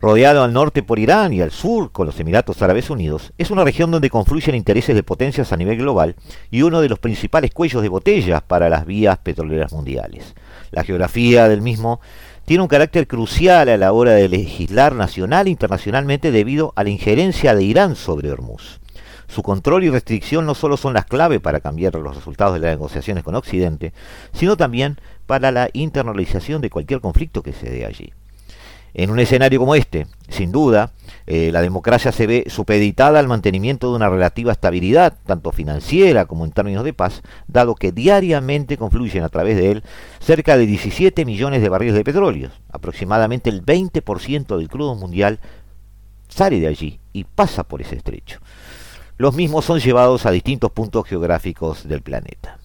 [0.00, 3.64] Rodeado al norte por Irán y al sur con los Emiratos Árabes Unidos, es una
[3.64, 6.14] región donde confluyen intereses de potencias a nivel global
[6.50, 10.34] y uno de los principales cuellos de botella para las vías petroleras mundiales.
[10.72, 12.00] La geografía del mismo
[12.44, 16.90] tiene un carácter crucial a la hora de legislar nacional e internacionalmente debido a la
[16.90, 18.80] injerencia de Irán sobre Hormuz.
[19.28, 22.70] Su control y restricción no solo son las claves para cambiar los resultados de las
[22.70, 23.92] negociaciones con Occidente,
[24.32, 28.12] sino también para la internalización de cualquier conflicto que se dé allí.
[28.96, 30.92] En un escenario como este, sin duda,
[31.26, 36.44] eh, la democracia se ve supeditada al mantenimiento de una relativa estabilidad, tanto financiera como
[36.44, 39.84] en términos de paz, dado que diariamente confluyen a través de él
[40.20, 45.40] cerca de 17 millones de barriles de petróleo, aproximadamente el 20% del crudo mundial
[46.28, 48.38] sale de allí y pasa por ese estrecho.
[49.16, 52.58] Los mismos son llevados a distintos puntos geográficos del planeta.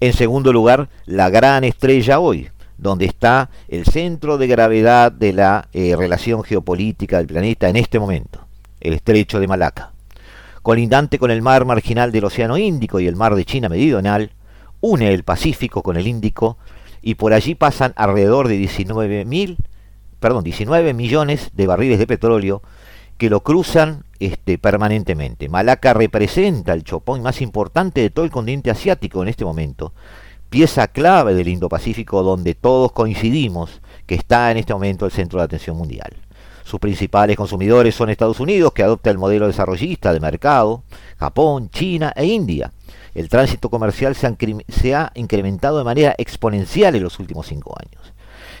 [0.00, 5.68] En segundo lugar, la gran estrella hoy, donde está el centro de gravedad de la
[5.72, 8.46] eh, relación geopolítica del planeta en este momento,
[8.80, 9.92] el estrecho de Malaca.
[10.60, 14.32] Colindante con el mar marginal del Océano Índico y el mar de China Meridional,
[14.80, 16.58] une el Pacífico con el Índico
[17.00, 19.56] y por allí pasan alrededor de 19,
[20.20, 22.60] perdón, 19 millones de barriles de petróleo
[23.16, 25.48] que lo cruzan este, permanentemente.
[25.48, 29.92] Malaca representa el chopón más importante de todo el continente asiático en este momento
[30.48, 35.44] pieza clave del Indo-Pacífico donde todos coincidimos que está en este momento el centro de
[35.44, 36.16] atención mundial.
[36.64, 40.82] Sus principales consumidores son Estados Unidos, que adopta el modelo desarrollista de mercado,
[41.18, 42.72] Japón, China e India.
[43.14, 48.12] El tránsito comercial se ha, incrementado de manera exponencial en los últimos cinco años.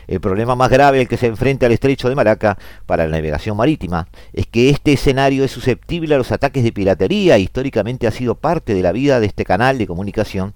[0.08, 3.58] El problema más grave al que se enfrenta el estrecho de Malaca para la navegación
[3.58, 8.10] marítima es que este escenario es susceptible a los ataques de piratería e históricamente ha
[8.10, 10.54] sido parte de la vida de este canal de comunicación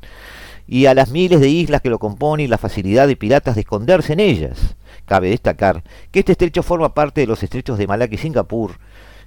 [0.66, 3.60] y a las miles de islas que lo componen y la facilidad de piratas de
[3.60, 4.74] esconderse en ellas.
[5.04, 8.78] Cabe destacar que este estrecho forma parte de los estrechos de Malaca y Singapur,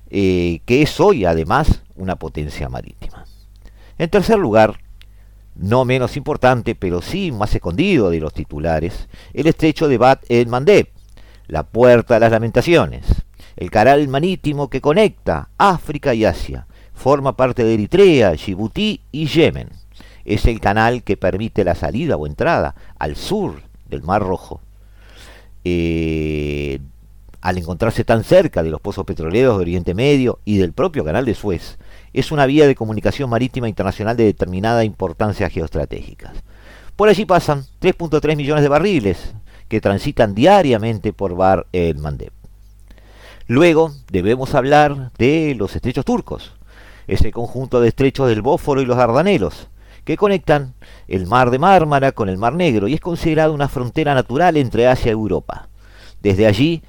[0.10, 3.26] eh, que es hoy además una potencia marítima.
[4.00, 4.80] En tercer lugar,
[5.56, 10.48] no menos importante, pero sí más escondido de los titulares, el estrecho de Bat el
[10.48, 10.88] Mandeb,
[11.48, 13.06] la puerta de las lamentaciones,
[13.56, 19.70] el canal marítimo que conecta África y Asia, forma parte de Eritrea, Djibouti y Yemen
[20.26, 24.60] es el canal que permite la salida o entrada al sur del Mar Rojo.
[25.64, 26.80] Eh,
[27.42, 31.26] al encontrarse tan cerca de los pozos petroleros de Oriente Medio y del propio canal
[31.26, 31.78] de Suez,
[32.16, 36.32] es una vía de comunicación marítima internacional de determinada importancia geoestratégica.
[36.96, 39.36] Por allí pasan 3.3 millones de barriles
[39.68, 42.32] que transitan diariamente por Bar el Mandeb.
[43.48, 46.54] Luego debemos hablar de los estrechos turcos,
[47.08, 49.68] ese conjunto de estrechos del Bósforo y los Dardanelos,
[50.06, 50.74] que conectan
[51.10, 54.88] el mar de Mármara con el mar Negro y es considerado una frontera natural entre
[54.88, 55.68] Asia y Europa.
[56.22, 56.82] Desde allí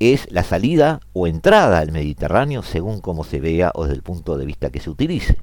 [0.00, 4.36] es la salida o entrada al Mediterráneo según como se vea o desde el punto
[4.36, 5.36] de vista que se utilice.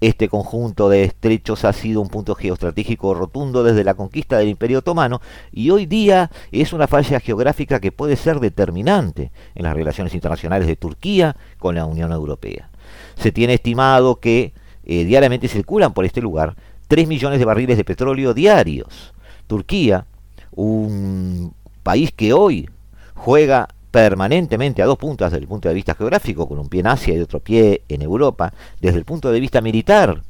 [0.00, 4.80] Este conjunto de estrechos ha sido un punto geoestratégico rotundo desde la conquista del Imperio
[4.80, 5.20] Otomano
[5.52, 10.66] y hoy día es una falla geográfica que puede ser determinante en las relaciones internacionales
[10.66, 12.68] de Turquía con la Unión Europea.
[13.14, 16.56] Se tiene estimado que eh, diariamente circulan por este lugar
[16.88, 19.14] 3 millones de barriles de petróleo diarios.
[19.46, 20.06] Turquía,
[20.50, 22.68] un país que hoy
[23.14, 26.88] juega permanentemente a dos puntas desde el punto de vista geográfico, con un pie en
[26.88, 30.22] Asia y otro pie en Europa, desde el punto de vista militar,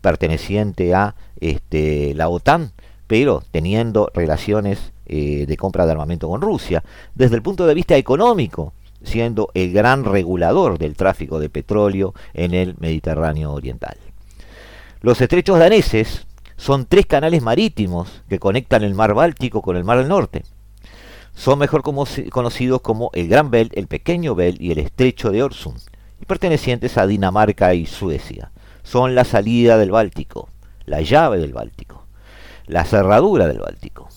[0.00, 2.72] perteneciente a este, la OTAN,
[3.08, 6.82] pero teniendo relaciones eh, de compra de armamento con Rusia,
[7.14, 12.54] desde el punto de vista económico, siendo el gran regulador del tráfico de petróleo en
[12.54, 13.96] el Mediterráneo Oriental.
[15.00, 16.24] Los estrechos daneses
[16.56, 20.44] son tres canales marítimos que conectan el mar Báltico con el mar del Norte.
[21.34, 25.80] Son mejor conocidos como el Gran Belt, el Pequeño Belt y el Estrecho de Orsund,
[26.20, 28.52] y pertenecientes a Dinamarca y Suecia.
[28.82, 30.48] Son la salida del Báltico,
[30.86, 32.06] la llave del Báltico,
[32.66, 34.08] la cerradura del Báltico.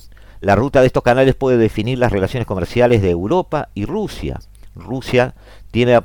[0.42, 4.40] La ruta de estos canales puede definir las relaciones comerciales de Europa y Rusia,
[4.76, 5.34] Rusia
[5.72, 6.00] tiene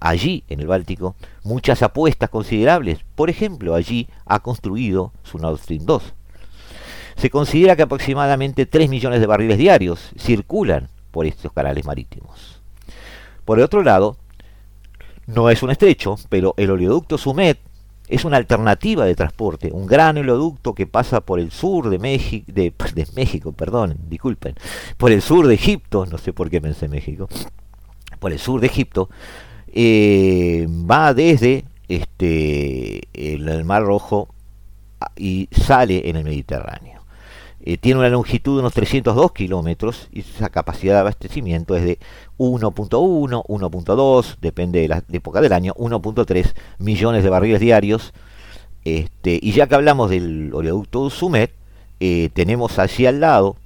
[0.00, 3.00] allí, en el Báltico, muchas apuestas considerables.
[3.14, 6.14] Por ejemplo, allí ha construido su Nord Stream 2.
[7.16, 12.60] Se considera que aproximadamente 3 millones de barriles diarios circulan por estos canales marítimos.
[13.44, 14.16] Por el otro lado,
[15.26, 17.58] no es un estrecho, pero el oleoducto Sumet
[18.08, 22.44] es una alternativa de transporte, un gran oleoducto que pasa por el sur de México,
[22.52, 22.72] de,
[23.14, 24.54] México, perdón, disculpen,
[24.96, 27.28] por el sur de Egipto, no sé por qué pensé México,
[28.18, 29.08] por el sur de Egipto,
[29.68, 34.28] eh, va desde este, el, Mar Rojo
[35.16, 36.95] y sale en el Mediterráneo.
[37.68, 41.98] Eh, tiene una longitud de unos 302 kilómetros y esa capacidad de abastecimiento es de
[42.38, 48.14] 1.1, 1.2, depende de la época del año, 1.3 millones de barriles diarios.
[48.84, 51.50] Este, y ya que hablamos del oleoducto Sumet,
[51.98, 53.56] eh, tenemos allí al lado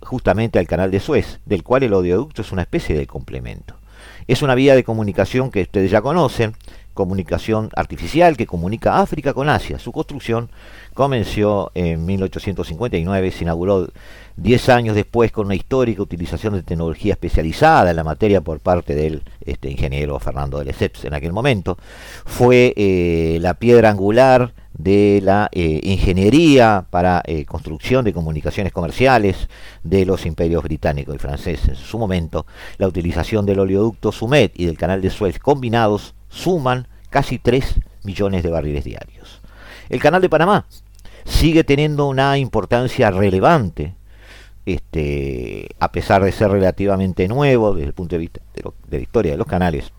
[0.00, 3.74] justamente al canal de Suez, del cual el oleoducto es una especie de complemento.
[4.28, 6.54] Es una vía de comunicación que ustedes ya conocen,
[6.98, 9.78] comunicación artificial que comunica África con Asia.
[9.78, 10.50] Su construcción
[10.94, 13.86] comenzó en 1859, se inauguró
[14.34, 18.96] 10 años después con una histórica utilización de tecnología especializada en la materia por parte
[18.96, 21.78] del este, ingeniero Fernando de Lesseps en aquel momento.
[22.26, 29.48] Fue eh, la piedra angular de la eh, ingeniería para eh, construcción de comunicaciones comerciales
[29.84, 32.44] de los imperios británicos y franceses en su momento.
[32.76, 38.42] La utilización del oleoducto Sumet y del canal de Suez combinados suman casi 3 millones
[38.42, 39.40] de barriles diarios.
[39.88, 40.66] El canal de Panamá
[41.24, 43.94] sigue teniendo una importancia relevante,
[44.66, 49.32] este, a pesar de ser relativamente nuevo desde el punto de vista de, la historia
[49.32, 49.92] de los canales.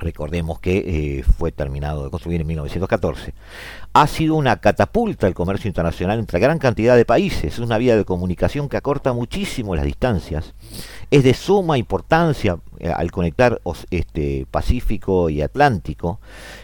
[0.00, 3.34] Recordemos que eh, fue terminado de construir en 1914.
[3.92, 7.44] Ha sido una catapulta el comercio internacional entre gran cantidad de países.
[7.44, 10.54] Es una vía de comunicación que acorta muchísimo las distancias
[11.10, 16.20] es de suma importancia eh, al conectar este, Pacífico y Atlántico,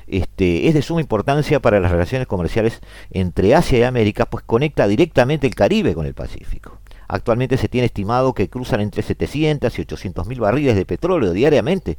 [0.06, 2.80] este, es de suma importancia para las relaciones comerciales
[3.10, 6.78] entre Asia y América, pues conecta directamente el Caribe con el Pacífico.
[7.08, 11.98] Actualmente se tiene estimado que cruzan entre 700 y 800 mil barriles de petróleo diariamente,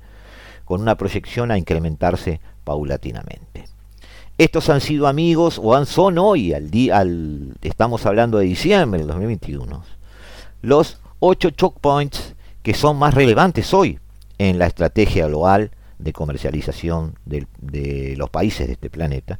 [0.67, 3.65] con una proyección a incrementarse paulatinamente.
[4.37, 9.07] Estos han sido amigos o han, son hoy, al, al, estamos hablando de diciembre del
[9.07, 9.81] 2021,
[10.61, 13.97] los ocho choke points que son más relevantes hoy
[14.37, 19.39] en la estrategia global de comercialización de, los países de este planeta.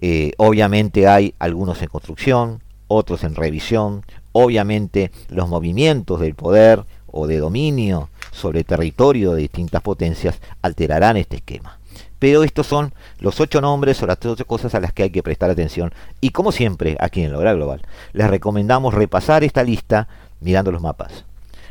[0.00, 7.28] Eh, obviamente hay algunos en construcción, otros en revisión, obviamente los movimientos del poder o
[7.28, 11.78] de dominio sobre territorio de distintas potencias alterarán este esquema.
[12.18, 15.22] Pero estos son los ocho nombres o las ocho cosas a las que hay que
[15.22, 15.92] prestar atención.
[16.20, 17.82] Y como siempre, aquí en Lograr Global,
[18.12, 20.08] les recomendamos repasar esta lista
[20.40, 21.24] mirando los mapas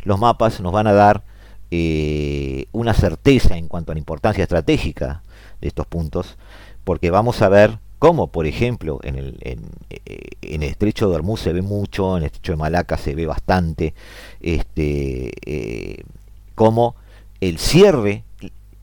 [0.06, 1.24] los mapas nos van a dar
[1.72, 5.24] eh, una certeza en cuanto a la importancia estratégica
[5.60, 6.38] de estos puntos,
[6.86, 11.42] porque vamos a ver cómo, por ejemplo, en el, en, eh, el estrecho de Hormuz
[11.42, 13.96] se ve mucho, en el estrecho de Malaca se ve bastante,
[14.40, 16.04] este, eh,
[16.56, 16.96] cómo
[17.42, 18.24] el cierre,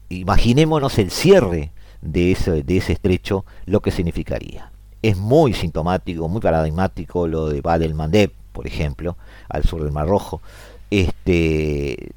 [0.09, 4.70] imaginémonos el cierre de ese, de ese estrecho, lo que significaría.
[5.03, 9.16] Es muy sintomático, muy paradigmático lo de Bab el Mandeb, por ejemplo,
[9.49, 10.41] al sur del Mar Rojo,
[10.91, 12.12] este,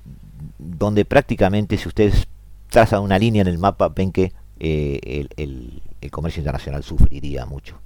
[0.60, 2.28] donde prácticamente si ustedes
[2.70, 5.82] trazan una línea en el mapa ven que eh, el,
[6.12, 7.78] comercio internacional sufriría mucho.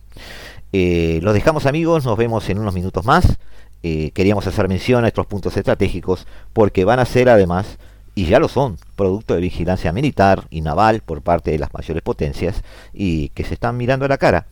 [0.73, 3.37] Eh, los dejamos amigos, nos vemos en unos minutos más.
[3.83, 7.77] Eh, queríamos hacer mención a estos puntos estratégicos porque van a ser además,
[8.15, 12.03] y ya lo son, producto de vigilancia militar y naval por parte de las mayores
[12.03, 12.63] potencias
[12.93, 14.47] y que se están mirando a la cara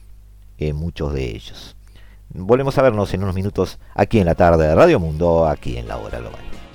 [0.58, 1.76] en muchos de ellos.
[2.30, 5.88] Volvemos a vernos en unos minutos aquí en la tarde de Radio Mundo, aquí en
[5.88, 6.67] la hora global.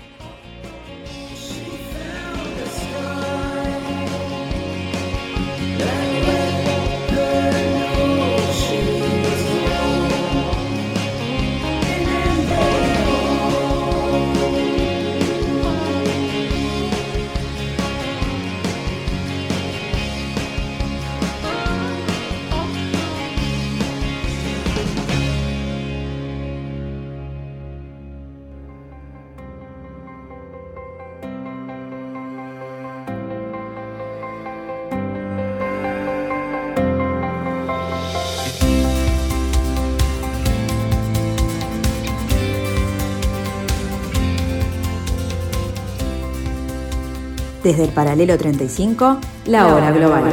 [47.62, 50.24] Desde el paralelo 35, la hora global.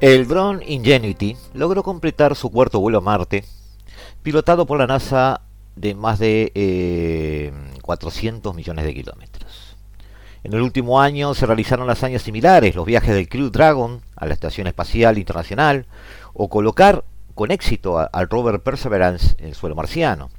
[0.00, 3.44] El dron Ingenuity logró completar su cuarto vuelo a Marte,
[4.22, 5.42] pilotado por la NASA
[5.76, 6.52] de más de
[7.90, 9.76] 400 eh, millones de kilómetros.
[10.44, 14.34] En el último año se realizaron hazañas similares, los viajes del Crew Dragon a la
[14.34, 15.86] Estación Espacial Internacional
[16.32, 20.30] o colocar con éxito al rover Perseverance en el suelo marciano.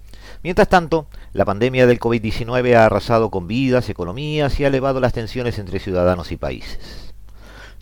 [0.44, 5.14] Mientras tanto, la pandemia del COVID-19 ha arrasado con vidas, economías y ha elevado las
[5.14, 7.14] tensiones entre ciudadanos y países.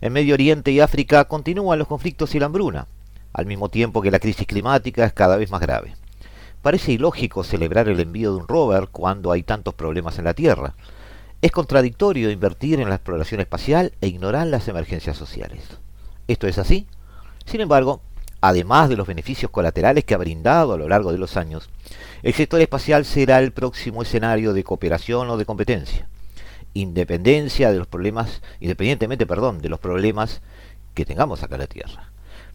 [0.00, 2.86] En Medio Oriente y África continúan los conflictos y la hambruna.
[3.32, 5.94] al mismo tiempo que la crisis climática es cada vez más grave.
[6.62, 10.74] Parece ilógico celebrar el envío de un rover cuando hay tantos problemas en la Tierra.
[11.40, 15.62] Es contradictorio invertir en la exploración espacial e ignorar las emergencias sociales.
[16.28, 16.86] ¿Esto es así?
[17.46, 18.02] Sin embargo,
[18.42, 21.70] además de los beneficios colaterales que ha brindado a lo largo de los años,
[22.22, 26.08] el sector espacial será el próximo escenario de cooperación o de competencia.
[26.74, 30.42] Independencia de los problemas, independientemente, perdón, de los problemas
[30.92, 32.09] que tengamos acá en la Tierra.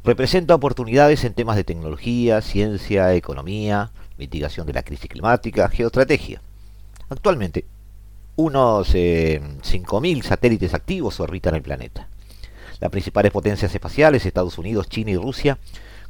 [0.05, 3.89] Representa oportunidades en temas de tecnología, ciencia, economía,
[4.19, 6.43] mitigación de la crisis climática, geoestrategia.
[7.09, 7.65] Actualmente,
[8.35, 12.07] unos 5.000 eh, satélites activos orbitan el planeta.
[12.79, 15.57] Las principales potencias espaciales, Estados Unidos, China y Rusia,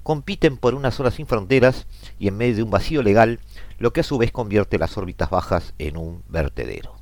[0.04, 1.88] compiten por una zona sin fronteras
[2.20, 3.40] y en medio de un vacío legal,
[3.80, 6.96] lo que a su vez convierte las órbitas bajas en un vertedero.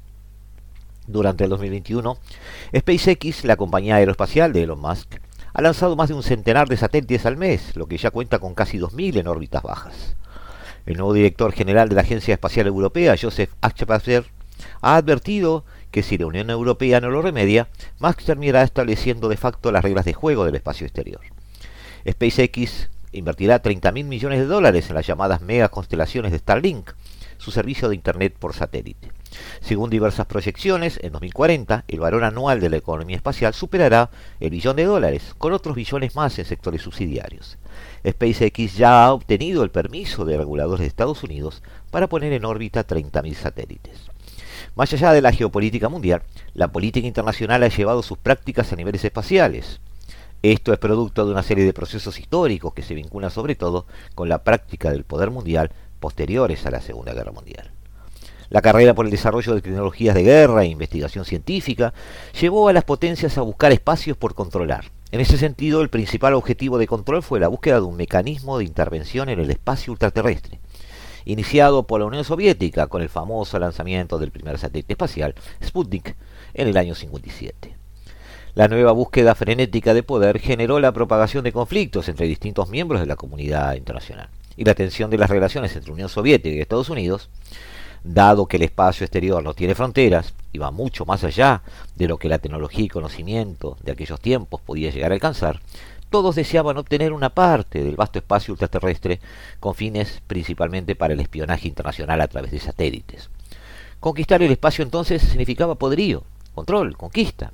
[1.08, 2.20] Durante el 2021,
[2.78, 5.16] SpaceX, la compañía aeroespacial de Elon Musk,
[5.54, 8.56] ha lanzado más de un centenar de satélites al mes, lo que ya cuenta con
[8.56, 10.16] casi 2.000 en órbitas bajas.
[10.86, 14.26] El nuevo director general de la Agencia Espacial Europea, Joseph Aschenbach,
[14.82, 19.72] ha advertido que si la Unión Europea no lo remedia, Musk terminará estableciendo de facto
[19.72, 21.22] las reglas de juego del espacio exterior.
[22.10, 26.92] SpaceX invertirá 30.000 millones de dólares en las llamadas mega constelaciones de Starlink,
[27.38, 29.12] su servicio de Internet por satélite.
[29.62, 34.10] Según diversas proyecciones, en 2040 el valor anual de la economía espacial superará
[34.40, 37.58] el billón de dólares, con otros billones más en sectores subsidiarios.
[38.08, 41.62] SpaceX ya ha obtenido el permiso de reguladores de Estados Unidos
[41.92, 44.10] para poner en órbita 30.000 satélites.
[44.76, 46.24] Más allá de la geopolítica mundial,
[46.54, 49.80] la política internacional ha llevado sus prácticas a niveles espaciales.
[50.42, 54.30] Esto es producto de una serie de procesos históricos que se vinculan sobre todo con
[54.30, 57.72] la práctica del poder mundial posteriores a la Segunda Guerra Mundial.
[58.54, 61.92] La carrera por el desarrollo de tecnologías de guerra e investigación científica
[62.40, 64.92] llevó a las potencias a buscar espacios por controlar.
[65.12, 68.66] En ese sentido, el principal objetivo de control fue la búsqueda de un mecanismo de
[68.66, 70.60] intervención en el espacio ultraterrestre,
[71.26, 75.34] iniciado por la Unión Soviética con el famoso lanzamiento del primer satélite espacial,
[75.64, 76.16] Sputnik,
[76.54, 77.76] en el año 57.
[78.54, 83.08] La nueva búsqueda frenética de poder generó la propagación de conflictos entre distintos miembros de
[83.08, 87.32] la comunidad internacional y la tensión de las relaciones entre Unión Soviética y Estados Unidos
[88.04, 91.62] dado que el espacio exterior no tiene fronteras y va mucho más allá
[91.96, 95.62] de lo que la tecnología y conocimiento de aquellos tiempos podía llegar a alcanzar,
[96.10, 99.20] todos deseaban obtener una parte del vasto espacio ultraterrestre
[99.60, 103.30] con fines principalmente para el espionaje internacional a través de satélites.
[104.00, 106.24] Conquistar el espacio entonces significaba poderío,
[106.54, 107.52] control, conquista.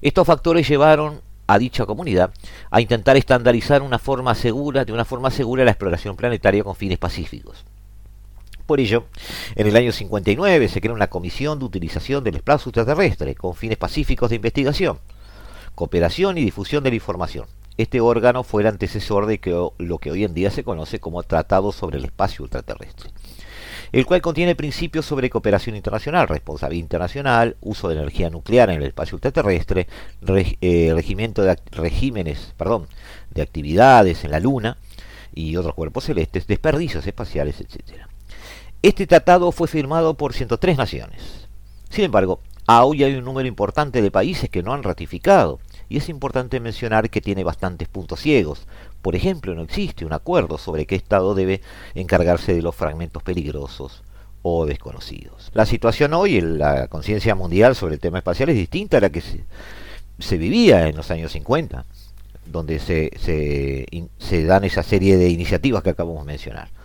[0.00, 2.30] Estos factores llevaron a dicha comunidad
[2.70, 6.98] a intentar estandarizar una forma segura, de una forma segura la exploración planetaria con fines
[6.98, 7.64] pacíficos.
[8.68, 9.06] Por ello,
[9.56, 13.78] en el año 59 se crea una comisión de utilización del espacio extraterrestre con fines
[13.78, 14.98] pacíficos de investigación,
[15.74, 17.46] cooperación y difusión de la información.
[17.78, 19.40] Este órgano fue el antecesor de
[19.78, 23.08] lo que hoy en día se conoce como Tratado sobre el Espacio Ultraterrestre,
[23.90, 28.88] el cual contiene principios sobre cooperación internacional, responsabilidad internacional, uso de energía nuclear en el
[28.88, 29.88] espacio ultraterrestre,
[30.60, 32.86] eh, de regímenes perdón,
[33.30, 34.76] de actividades en la Luna
[35.34, 38.07] y otros cuerpos celestes, desperdicios espaciales, etc.
[38.80, 41.48] Este tratado fue firmado por 103 naciones.
[41.90, 45.58] Sin embargo, aún hay un número importante de países que no han ratificado,
[45.88, 48.68] y es importante mencionar que tiene bastantes puntos ciegos.
[49.02, 51.60] Por ejemplo, no existe un acuerdo sobre qué Estado debe
[51.96, 54.04] encargarse de los fragmentos peligrosos
[54.42, 55.50] o desconocidos.
[55.54, 59.10] La situación hoy en la conciencia mundial sobre el tema espacial es distinta a la
[59.10, 61.84] que se, vivía en los años 50,
[62.46, 63.10] donde se,
[64.18, 66.77] se dan esa serie de iniciativas que acabamos de mencionar.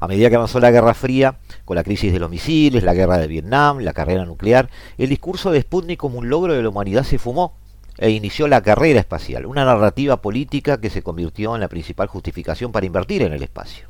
[0.00, 3.18] A medida que avanzó la Guerra Fría, con la crisis de los misiles, la guerra
[3.18, 7.02] de Vietnam, la carrera nuclear, el discurso de Sputnik como un logro de la humanidad
[7.02, 7.54] se fumó
[7.96, 12.70] e inició la carrera espacial, una narrativa política que se convirtió en la principal justificación
[12.70, 13.88] para invertir en el espacio.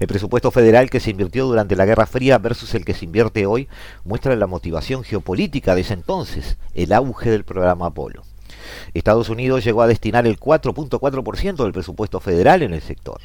[0.00, 3.46] El presupuesto federal que se invirtió durante la Guerra Fría versus el que se invierte
[3.46, 3.68] hoy
[4.04, 8.22] muestra la motivación geopolítica de ese entonces, el auge del programa Apolo.
[8.92, 13.20] Estados Unidos llegó a destinar el 4.4% del presupuesto federal en el sector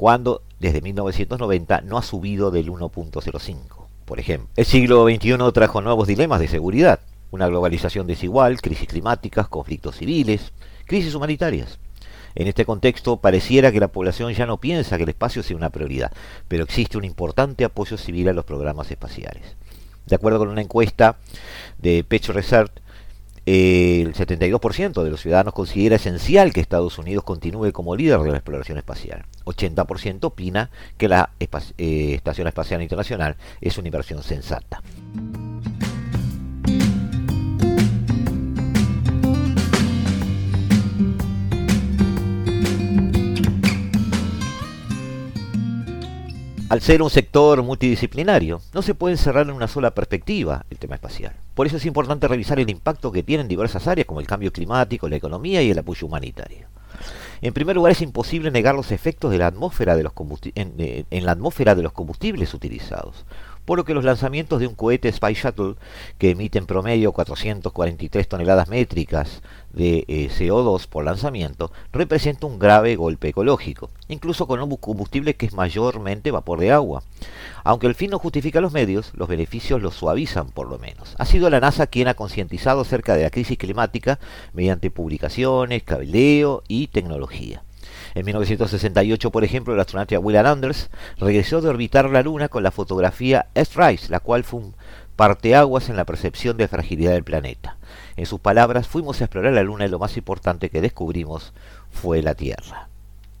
[0.00, 3.58] cuando desde 1990 no ha subido del 1.05,
[4.06, 4.48] por ejemplo.
[4.56, 10.54] El siglo XXI trajo nuevos dilemas de seguridad, una globalización desigual, crisis climáticas, conflictos civiles,
[10.86, 11.78] crisis humanitarias.
[12.34, 15.68] En este contexto, pareciera que la población ya no piensa que el espacio sea una
[15.68, 16.12] prioridad,
[16.48, 19.54] pero existe un importante apoyo civil a los programas espaciales.
[20.06, 21.18] De acuerdo con una encuesta
[21.76, 22.72] de Pecho Research,
[23.50, 28.36] el 72% de los ciudadanos considera esencial que Estados Unidos continúe como líder de la
[28.36, 29.24] exploración espacial.
[29.44, 34.80] 80% opina que la eh, Estación Espacial Internacional es una inversión sensata.
[46.68, 50.94] Al ser un sector multidisciplinario, no se puede encerrar en una sola perspectiva el tema
[50.94, 51.34] espacial.
[51.60, 54.50] Por eso es importante revisar el impacto que tiene en diversas áreas como el cambio
[54.50, 56.68] climático, la economía y el apoyo humanitario.
[57.42, 60.14] En primer lugar, es imposible negar los efectos de la atmósfera de los
[60.54, 63.26] en, eh, en la atmósfera de los combustibles utilizados
[63.64, 65.74] por lo que los lanzamientos de un cohete Spy Shuttle,
[66.18, 69.42] que emite en promedio 443 toneladas métricas
[69.72, 75.46] de eh, CO2 por lanzamiento, representa un grave golpe ecológico, incluso con un combustible que
[75.46, 77.02] es mayormente vapor de agua.
[77.64, 81.14] Aunque el fin no justifica los medios, los beneficios los suavizan por lo menos.
[81.18, 84.18] Ha sido la NASA quien ha concientizado acerca de la crisis climática
[84.52, 87.62] mediante publicaciones, cabildeo y tecnología.
[88.14, 92.70] En 1968, por ejemplo, el astronauta William Anders regresó de orbitar la Luna con la
[92.70, 94.74] fotografía Earthrise, la cual fue un
[95.20, 97.76] parteaguas en la percepción de fragilidad del planeta.
[98.16, 101.52] En sus palabras, fuimos a explorar la Luna y lo más importante que descubrimos
[101.90, 102.88] fue la Tierra.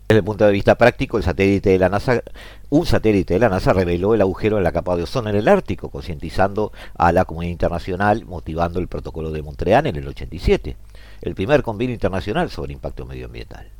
[0.08, 2.22] Desde el punto de vista práctico, el satélite de la NASA,
[2.68, 5.48] un satélite de la NASA reveló el agujero en la capa de ozono en el
[5.48, 10.76] Ártico, concientizando a la comunidad internacional, motivando el protocolo de Montreal en el 87,
[11.22, 13.79] el primer convenio internacional sobre impacto medioambiental.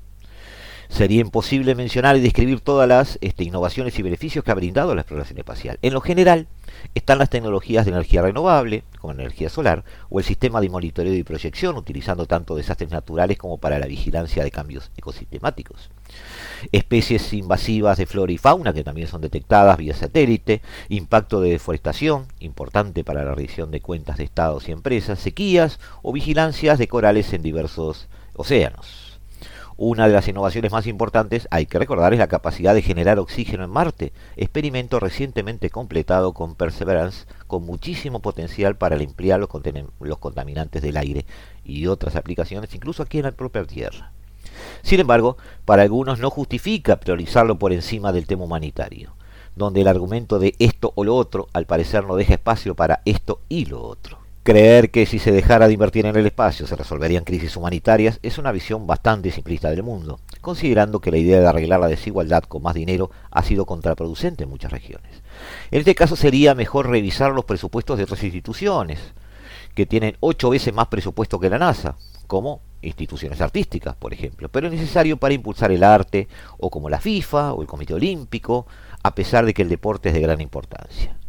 [0.91, 5.03] Sería imposible mencionar y describir todas las este, innovaciones y beneficios que ha brindado la
[5.03, 5.79] exploración espacial.
[5.83, 6.49] En lo general,
[6.97, 11.23] están las tecnologías de energía renovable, como energía solar, o el sistema de monitoreo y
[11.23, 15.91] proyección, utilizando tanto desastres naturales como para la vigilancia de cambios ecosistemáticos.
[16.73, 22.27] Especies invasivas de flora y fauna que también son detectadas vía satélite, impacto de deforestación,
[22.41, 27.33] importante para la revisión de cuentas de estados y empresas, sequías o vigilancias de corales
[27.33, 29.10] en diversos océanos.
[29.83, 33.65] Una de las innovaciones más importantes, hay que recordar, es la capacidad de generar oxígeno
[33.65, 40.99] en Marte, experimento recientemente completado con Perseverance, con muchísimo potencial para limpiar los, contaminantes del
[40.99, 41.25] aire
[41.65, 44.13] y otras aplicaciones, incluso aquí en la propia Tierra.
[44.83, 49.15] Sin embargo, para algunos no justifica priorizarlo por encima del tema humanitario,
[49.57, 53.41] donde el argumento de esto o lo otro al parecer no deja espacio para esto
[53.49, 54.19] y lo otro.
[54.43, 58.39] Creer que si se dejara de invertir en el espacio se resolverían crisis humanitarias es
[58.39, 62.63] una visión bastante simplista del mundo, considerando que la idea de arreglar la desigualdad con
[62.63, 65.23] más dinero ha sido contraproducente en muchas regiones.
[65.71, 68.99] En este caso sería mejor revisar los presupuestos de otras instituciones,
[69.75, 74.69] que tienen ocho veces más presupuesto que la NASA, como instituciones artísticas, por ejemplo, pero
[74.69, 78.67] es necesario para impulsar el arte, o como la FIFA o el Comité Olímpico,
[79.03, 81.20] a pesar de que el deporte es de gran importancia.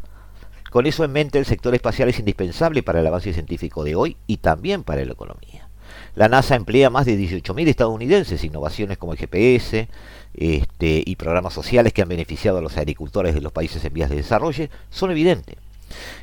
[0.71, 4.15] Con eso en mente, el sector espacial es indispensable para el avance científico de hoy
[4.25, 5.67] y también para la economía.
[6.15, 9.89] La NASA emplea más de 18.000 estadounidenses, innovaciones como el GPS
[10.33, 14.09] este, y programas sociales que han beneficiado a los agricultores de los países en vías
[14.09, 15.57] de desarrollo son evidentes.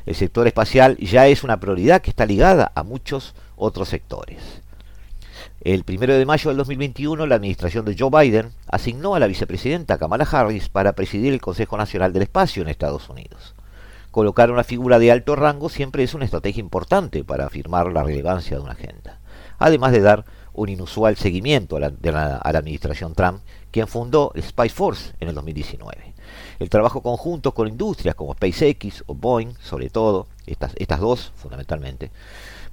[0.07, 4.63] El sector espacial ya es una prioridad que está ligada a muchos otros sectores.
[5.61, 9.99] El 1 de mayo del 2021, la administración de Joe Biden asignó a la vicepresidenta
[9.99, 13.53] Kamala Harris para presidir el Consejo Nacional del Espacio en Estados Unidos.
[14.11, 18.57] Colocar una figura de alto rango siempre es una estrategia importante para afirmar la relevancia
[18.57, 19.19] de una agenda,
[19.59, 23.41] además de dar un inusual seguimiento a la, administración Trump,
[23.71, 26.13] quien fundó Spice Force en el 2019.
[26.59, 32.11] El trabajo conjunto con industrias como SpaceX o Boeing, sobre todo, estas, estas dos fundamentalmente,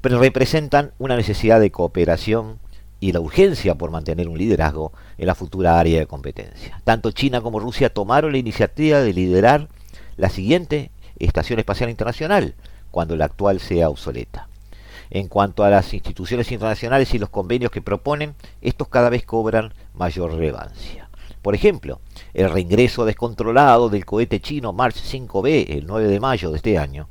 [0.01, 2.59] pero representan una necesidad de cooperación
[2.99, 6.80] y la urgencia por mantener un liderazgo en la futura área de competencia.
[6.84, 9.68] Tanto China como Rusia tomaron la iniciativa de liderar
[10.16, 12.54] la siguiente Estación Espacial Internacional,
[12.90, 14.48] cuando la actual sea obsoleta.
[15.10, 19.72] En cuanto a las instituciones internacionales y los convenios que proponen, estos cada vez cobran
[19.94, 21.08] mayor relevancia.
[21.42, 22.00] Por ejemplo,
[22.34, 27.08] el reingreso descontrolado del cohete chino Mars 5B el 9 de mayo de este año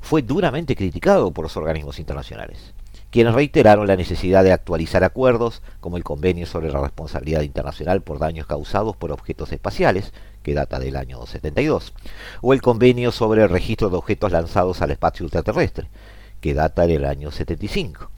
[0.00, 2.74] fue duramente criticado por los organismos internacionales,
[3.10, 8.18] quienes reiteraron la necesidad de actualizar acuerdos como el Convenio sobre la Responsabilidad Internacional por
[8.18, 11.92] Daños Causados por Objetos Espaciales, que data del año 72,
[12.40, 15.88] o el convenio sobre el registro de objetos lanzados al espacio ultraterrestre,
[16.40, 18.10] que data del año 75,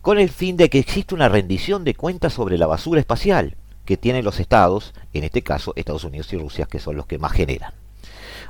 [0.00, 3.96] con el fin de que exista una rendición de cuentas sobre la basura espacial que
[3.96, 7.32] tienen los estados, en este caso Estados Unidos y Rusia, que son los que más
[7.32, 7.72] generan,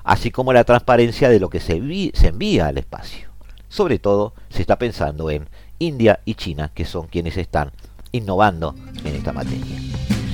[0.05, 1.81] así como la transparencia de lo que se,
[2.15, 3.31] se envía al espacio.
[3.69, 5.49] Sobre todo se está pensando en
[5.81, 7.73] India y China, que son quienes están
[8.13, 8.75] innovando
[9.05, 9.77] en esta materia.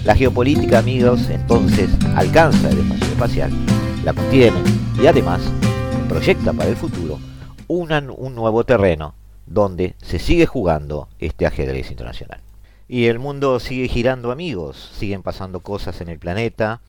[0.04, 3.52] La geopolítica, amigos, entonces alcanza el espacio espacial,
[4.04, 4.58] la contiene
[5.00, 5.40] y además
[6.08, 7.18] proyecta para el futuro
[7.68, 9.14] un nuevo terreno
[9.46, 12.40] donde se sigue jugando este ajedrez internacional.
[12.88, 16.82] Y el mundo sigue girando, amigos, siguen pasando cosas en el planeta,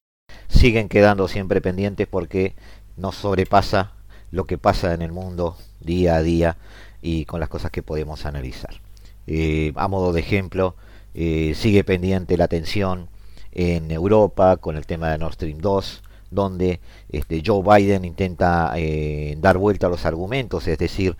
[0.48, 2.56] siguen quedando siempre pendientes porque
[2.96, 3.92] nos sobrepasa
[4.32, 6.58] lo que pasa en el mundo día a día
[7.02, 8.82] y con las cosas que podemos analizar.
[9.28, 10.76] Eh, a modo de ejemplo,
[11.14, 13.10] eh, sigue pendiente la tensión
[13.52, 16.80] en Europa con el tema de Nord Stream 2, donde
[17.10, 21.16] este, Joe Biden intenta eh, dar vuelta a los argumentos, es decir,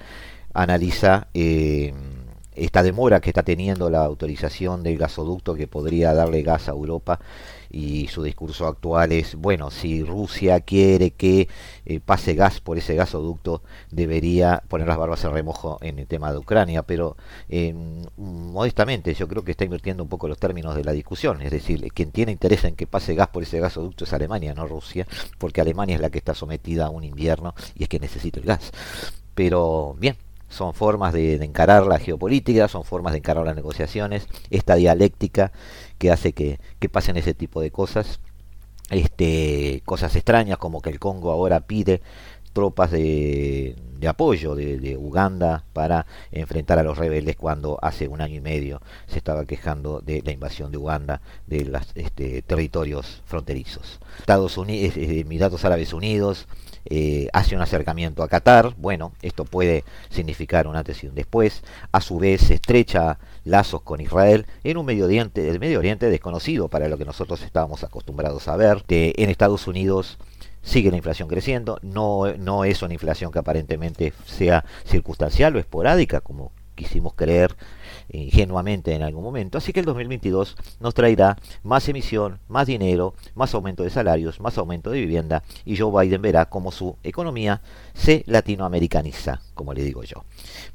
[0.54, 6.72] analiza esta demora que está teniendo la autorización del gasoducto que podría darle gas a
[6.72, 7.20] Europa
[7.70, 11.48] y su discurso actual es, bueno, si Rusia quiere que
[11.86, 13.62] eh, pase gas por ese gasoducto,
[13.92, 17.18] debería poner las barbas en remojo en el tema de Ucrania, pero
[17.50, 17.74] eh,
[18.18, 21.92] modestamente yo creo que está invirtiendo un poco los términos de la discusión, es decir,
[21.94, 25.08] quien tiene interés en que pase gas por ese gasoducto es Alemania, no Rusia,
[25.38, 28.46] porque Alemania es la que está sometida a un invierno y es que necesita el
[28.46, 28.72] gas.
[29.36, 30.18] Pero bien,
[30.50, 35.52] son formas de, encarar la geopolítica, son formas de encarar las negociaciones, esta dialéctica
[35.98, 36.60] que hace que,
[36.92, 38.20] pasen ese tipo de cosas,
[38.90, 42.02] este, cosas extrañas como que el Congo ahora pide
[42.58, 43.76] tropas de,
[44.08, 49.20] apoyo de, Uganda para enfrentar a los rebeldes cuando hace un año y medio se
[49.20, 54.00] estaba quejando de la invasión de Uganda de los este, territorios fronterizos.
[54.18, 56.48] Estados Unidos, Emiratos Árabes Unidos,
[56.86, 61.64] eh, hace un acercamiento a Qatar, bueno, esto puede significar un antes y un después,
[61.92, 66.10] a su vez se estrecha lazos con Israel en un Medio Oriente, el Medio Oriente
[66.10, 70.18] desconocido para lo que nosotros estábamos acostumbrados a ver, en Estados Unidos
[70.62, 76.22] sigue la inflación creciendo, no, no es una inflación que aparentemente sea circunstancial o esporádica,
[76.22, 77.56] como quisimos creer
[78.10, 79.58] ingenuamente en algún momento.
[79.58, 84.58] Así que el 2022 nos traerá más emisión, más dinero, más aumento de salarios, más
[84.58, 87.62] aumento de vivienda y Joe Biden verá cómo su economía
[87.94, 90.24] se latinoamericaniza, como le digo yo.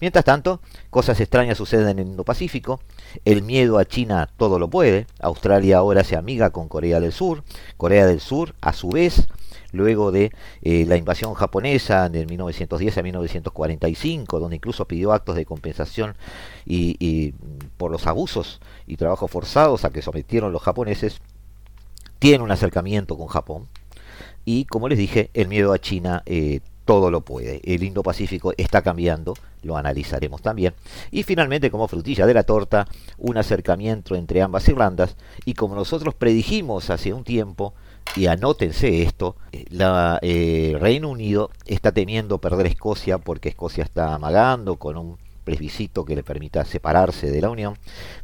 [0.00, 0.60] Mientras tanto,
[0.90, 2.80] cosas extrañas suceden en el Indo-Pacífico.
[3.24, 5.06] El miedo a China todo lo puede.
[5.20, 7.44] Australia ahora se amiga con Corea del Sur.
[7.78, 9.28] Corea del Sur, a su vez,
[9.72, 15.44] luego de eh, la invasión japonesa de 1910 a 1945, donde incluso pidió actos de
[15.44, 16.14] compensación
[16.64, 17.34] y,
[17.76, 21.20] por los abusos y trabajos forzados a que sometieron los japoneses,
[22.18, 23.68] tiene un acercamiento con Japón.
[24.44, 27.60] Y como les dije, el miedo a China eh, todo lo puede.
[27.64, 30.74] El Indo-Pacífico está cambiando, lo analizaremos también.
[31.10, 35.16] Y finalmente, como frutilla de la torta, un acercamiento entre ambas Irlandas.
[35.44, 37.74] Y como nosotros predijimos hace un tiempo,
[38.16, 39.36] y anótense esto,
[39.70, 46.04] la eh, Reino Unido está temiendo perder Escocia porque Escocia está amagando con un plebiscito
[46.04, 47.76] que le permita separarse de la Unión,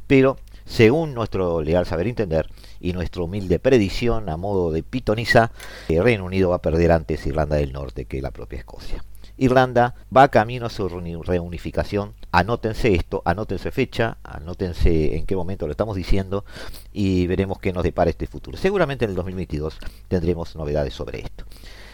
[0.06, 2.48] pero según nuestro legal saber entender
[2.78, 5.50] y nuestra humilde predicción a modo de pitoniza,
[5.88, 9.02] el Reino Unido va a perder antes Irlanda del Norte que la propia Escocia.
[9.38, 12.14] Irlanda va camino a su reunificación.
[12.38, 16.44] Anótense esto, anótense fecha, anótense en qué momento lo estamos diciendo
[16.92, 18.56] y veremos qué nos depara este futuro.
[18.56, 19.76] Seguramente en el 2022
[20.06, 21.42] tendremos novedades sobre esto.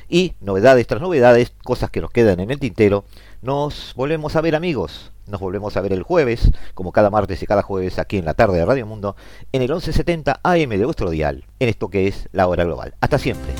[0.06, 3.06] Y novedades tras novedades, cosas que nos quedan en el tintero,
[3.40, 5.12] nos volvemos a ver amigos.
[5.26, 8.34] Nos volvemos a ver el jueves, como cada martes y cada jueves aquí en la
[8.34, 9.16] tarde de Radio Mundo,
[9.50, 12.92] en el 1170 AM de vuestro dial, en esto que es la hora global.
[13.00, 13.54] Hasta siempre.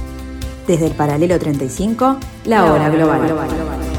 [0.67, 3.27] Desde el paralelo 35, la, hora global.
[3.27, 3.94] global.